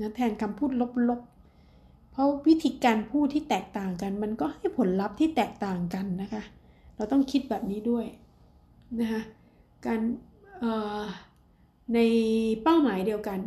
[0.00, 0.70] นะแทนคำพูด
[1.08, 1.37] ลบๆ
[2.18, 6.42] ราะวิธีการพูดที่แตกต่างกัน มันก็ให้ผลลัพธ์ที่แตกต่างกันนะคะ
[6.96, 8.06] เราต้องคิดแบบนี้ด้วย
[9.00, 9.22] นะคะ
[9.86, 10.00] การ
[11.94, 11.98] ใน
[12.62, 13.38] เป้าหมายเดียวกัน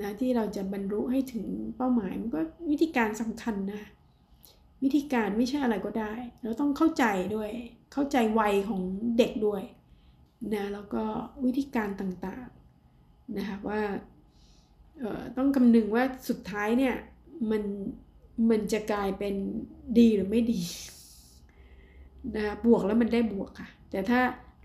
[0.00, 1.46] นะที่เราจะบรรลุให้ถึง
[1.76, 2.40] เป้าหมายมันก็
[2.70, 3.82] วิธีการสำคัญนะ
[4.82, 7.04] วิธีการไม่ใช่อะไรก็ได้ เราต้องเข้าใจ
[7.34, 7.50] ด้วย
[7.92, 8.82] เข้าใจวัยของ
[9.18, 9.62] เด็กด้วย
[10.54, 11.02] นะแล้วก็
[11.44, 13.80] วิธีการต่างๆนะคะว่า
[15.36, 16.94] ต้องคำนึงว่าสุดท้ายเนี่ย
[17.50, 17.62] มัน
[18.50, 19.34] มันจะกลายเป็น
[19.98, 20.60] ดีหรือไม่ดี
[22.36, 24.20] นะบวกแล้วมันได้บวกค่ะ แต่ถ้า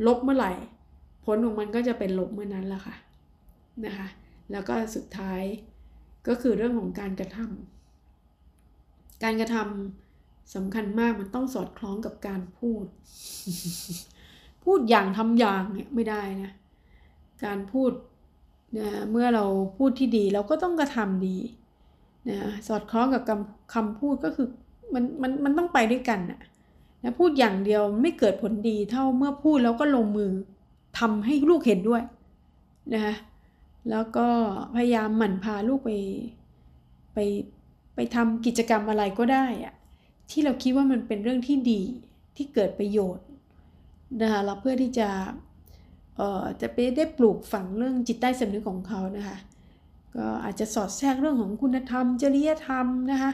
[0.08, 0.54] ลบเมื่อไหร่
[1.26, 2.96] ผลของมันก็จะเป็นลบเมื่อนั้นละค่ะ
[3.86, 4.08] นะคะ
[4.52, 5.42] แล้วก็สุดท้าย
[6.28, 12.86] ก็คือเรื่องของการกระทำการกระทำสำคัญมากมันต้องสอดคล้องกับการพูด
[14.64, 16.52] พูดอย่างทำอย่างเนี่ยไม่ได้นะ
[17.46, 17.92] การพูด
[19.12, 19.46] เมื่อเรา
[19.78, 21.38] พูดที่ดีเราก็ต้องกระทำดี
[22.30, 24.48] นะสอดคล้องกับคำคำพูดก็คือ
[24.94, 26.40] มันมันมันต้องไปด้วยกันนะ
[27.04, 30.32] นะพูดอย่างเดียวไม่เกิดผลดีเท่าเมื่อพูดแล้วก็ลงมือ
[31.00, 32.04] ทำให้ลูกเห็นด้วย
[32.94, 33.16] นะคะ
[33.92, 34.28] แล้วก็
[34.76, 35.92] พยายามหมั่นพาลูกไป
[37.14, 37.20] ไป
[37.96, 39.74] ไปทำกิจกรรมอะไรก็ได้อะ
[40.32, 41.82] ที่เราคิดว่ามันเป็นเรื่องที่ดี
[42.36, 43.26] ที่เกิดประโยชน์
[44.22, 45.10] นะคะเราเพื่อที่จะ
[46.18, 49.38] เอ่อจะไปได้ปลูกฝังเรื่องจิตใต้สำนึกของเขานะคะ
[50.16, 53.32] ก็อาจจะสอดแทรกเรื่องของคุณธรรม จริยธรรมนะคะ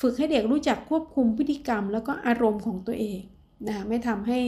[0.00, 3.20] ฝึกให้เด็กรู้จักควบคุมพฤติกรรม แล้วก็อารมณ์ของตัวเอง
[3.66, 4.38] นะคะไม่ทำให้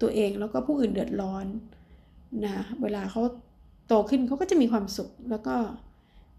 [0.00, 1.46] ตัวเองแล้วก็ผู้อื่นเดือดร้อน
[2.44, 2.52] นะ
[2.82, 3.22] เวลาเขา
[3.86, 5.56] โตขึ้นเขาก็จะมีความสุข แล้วก็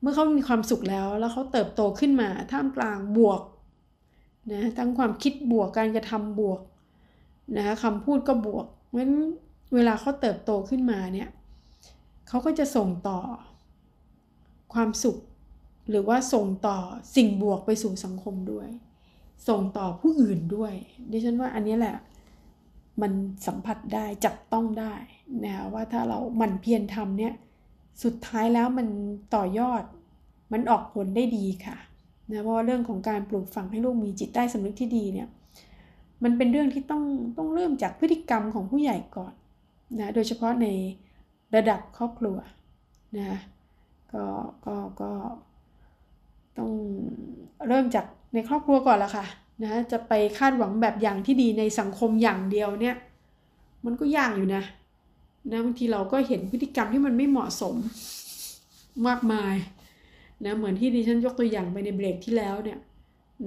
[0.02, 3.42] เมื่อเขามีความสุขแล้ว แล้วเขาเติบโตขึ้นมาท่ามกลางบวก
[4.52, 6.62] นะทั้งความคิดบวกการกระทำบวก
[7.56, 9.16] นะคะคำพูดก็บวกเพราะฉะนั้น
[9.74, 11.30] เวลาเขาเติบโตขึ้นมาเนี่ย
[12.28, 13.20] เขาก็จะส่งต่อ
[14.74, 15.17] ความสุข
[15.89, 16.78] หรือว่าส่งต่อ
[17.15, 18.69] สิ่งบวกไปสู่สังคมด้วย
[19.47, 20.74] ส่งต่อผู้อื่นด้วย
[21.11, 21.97] ดิฉันว่าอันนี้แหละ
[23.01, 23.11] มัน
[23.47, 24.93] สัมผัสได้จับต้องได้
[25.45, 27.34] นะว่าถ้าเราหมั่นเพียรทำเนี่ย
[28.03, 28.88] สุดท้ายแล้วมัน
[29.36, 29.84] ต่อยอด
[30.53, 31.78] มันออกผลได้ดีค่ะ
[32.32, 35.28] นะเพราะเรื่องของการปลูกฝังให้ลูกมีจิตใต้สำนึกที่ดีเนี่ย
[36.24, 37.03] มันเป็นเรื่องที่ต้อง
[37.38, 39.34] ต้องเริ่มจากพฤติกรรมของผู้ใหญ่ก่อน
[39.99, 40.67] นะโดยเฉพาะใน
[41.55, 42.38] ระดับครอบครัว
[43.17, 43.39] นะ
[44.14, 44.26] ก็
[44.66, 45.11] ก็ก็
[46.57, 46.72] ต้อง
[47.68, 49.26] เริ่มจากในครอบครัวก่อนละค่ะ
[49.64, 52.95] นะจะไปคาดหวังแบบอย่างที่ดีในสังคมอย่างเดียวเนี่ย
[53.86, 54.64] มันก็ยากอยู่นะ
[55.51, 57.76] นะบางทีเราก็เห็นพฤติกรรมที่มันไม่เหมาะสม
[59.07, 59.55] มากมาย
[60.45, 62.80] นะเหมือนที่ดิฉันยกตัวอย่างไปในเบรกที่แล้วเนี่ย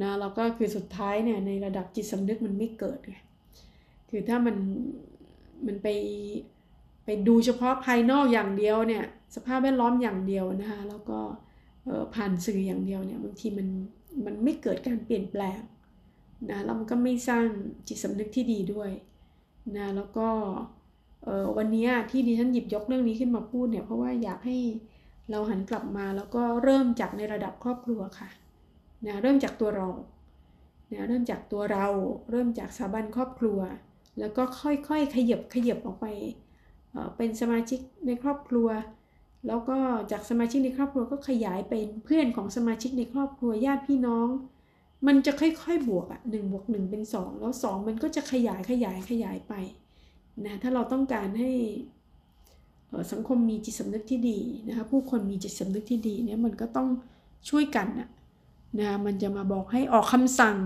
[0.03, 3.17] นะแล้วก็คือสุดท้ายเนี่ยในระดับจิตสำนึกมันไม่เกิดไง
[4.11, 4.57] คือถ้ามัน
[5.67, 5.89] มันไป
[7.05, 9.05] ไปดูเฉพาะภายนอกอย่างเดียวเนี่ย
[9.35, 11.19] สภาพแวดล้อมอย่างเดียวนะคะแล้วก็
[12.15, 13.69] ผ่านสื่ออย่างเดียวเนี่ยบางทีมัน
[14.25, 15.61] มันไม่เกิดการเปลี่ยนแปลง
[16.51, 17.47] นะแล้วมันก็ไม่สร้าง
[17.89, 18.91] จิตสำนึกที่ดีด้วย
[19.77, 20.29] นะแล้วก็
[21.57, 24.59] วันนี้ที่ดิฉันหยิบยกเรื่องนี้ขึ้นมาพูดเนี่ยเพราะว่าอยากให้
[25.31, 28.29] เราหันกลับมาแล้วก็เริ่มจากในระดับครอบครัวค่ะ
[29.07, 29.89] นะเริ่มจากตัวเรา
[30.93, 31.87] นะเริ่มจากตัวเรา
[32.31, 33.61] เริ่มจากสถาบันครอบครัว
[34.19, 36.07] แล้วก็ค่อยๆขยับขยับออกไป
[37.17, 38.69] เป็นสมาชิกในครอบครัว
[39.47, 39.77] แล้วก็
[40.11, 44.29] จากสมาชิกในครอบครัวก็ขยายเป็นเพื่อนของสมาชิกในครอบครัวญาติพี่น้อง
[45.07, 49.55] มันจะค่อยๆบวกอะหนึ่งบวกหนึ่งเป็นสองแล้วสองมันก็จะขยายขยายขยายไป
[50.45, 51.51] นะถ้าเราต้องการให้
[53.13, 54.39] สังคมมีจิตสำนึกที่ดี
[54.69, 56.89] นะคะผู้คนมีจิตสำนึกที่ดีเนี่ยมันก็ต้อง
[57.49, 58.09] ช่วยกันนะ
[58.81, 60.57] นะมันจะมาบอกให้ออกคำสั่ง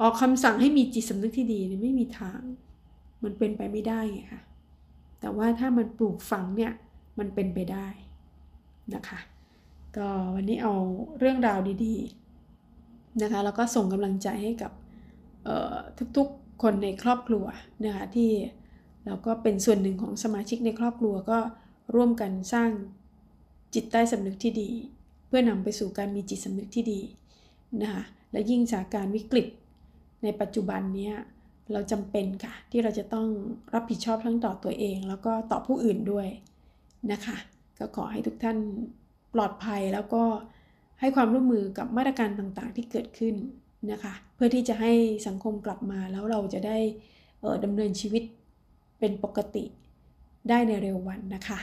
[0.00, 2.40] ออกคำสั่งให้มีจิตสำนึกที่ดีเนี่ยไม่มีทาง
[3.24, 4.42] มันเป็นไปไม่ได้ไงค่ะ
[5.20, 6.72] แต่ว่าถ้ามันปลูกฝังเนี่ย
[7.18, 7.86] มันเป็นไปได้
[8.94, 9.18] นะคะ
[9.96, 10.74] ก็วันนี้เอา
[11.18, 14.72] เรื่องราวดีๆนะคะแล้วก็ส่งกำลังใจให้กับ
[16.16, 17.44] ทุกๆคนในครอบครัว
[17.84, 18.30] นะคะที่
[19.06, 21.38] เราก็เป็นส่วนหนึ่งของสมาชิกในครอบครัวก็
[21.94, 22.70] ร่วมกันสร้าง
[23.74, 24.70] จิตใต้สำนึกที่ดี
[25.26, 27.00] เพื่อนำไปสู่การมีจิตสำนึกที่ดี
[27.82, 28.02] นะคะ
[28.32, 29.46] และยิ่งจากการวิกฤต
[30.22, 31.10] ในปัจจุบันนี้
[31.72, 33.26] เราจำเป็นค่ะที่เราจะต้อง
[33.74, 36.28] รับผิดชอบทั้งต่อตัวเอง แล้วก็ต่อผู้อื่นด้วย
[37.12, 37.36] นะคะ
[37.78, 38.58] ก็ขอให้ทุกท่าน
[39.34, 40.22] ปลอดภัยแล้วก็
[41.00, 43.34] ให้ความร่วมมือกับมาตรการต่างๆ ที่เกิดขึ้น
[43.92, 44.92] นะคะ เพื่อที่จะให้
[45.26, 46.78] สังคมกลับมาแล้วเราจะได้
[47.64, 48.22] ดำเนินชีวิต
[48.98, 49.64] เป็นปกติ
[50.48, 51.58] ได้ในเร็ววันนะคะ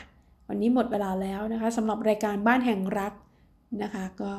[0.48, 3.14] วันนี้หมดเวลาแล้วนะคะสำหรับรายการบ้านแห่งรัก
[3.82, 4.34] นะคะ ก็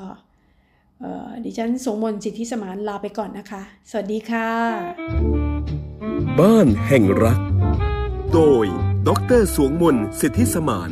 [1.44, 4.48] ดิฉันสงมนสิทธิสมานลาไปก่อนนะคะ สวัสดีค่ะ
[6.40, 7.40] บ้านแห่งรัก
[8.32, 8.66] โดย
[9.08, 10.90] ดรสวงมนสิทธิสมาน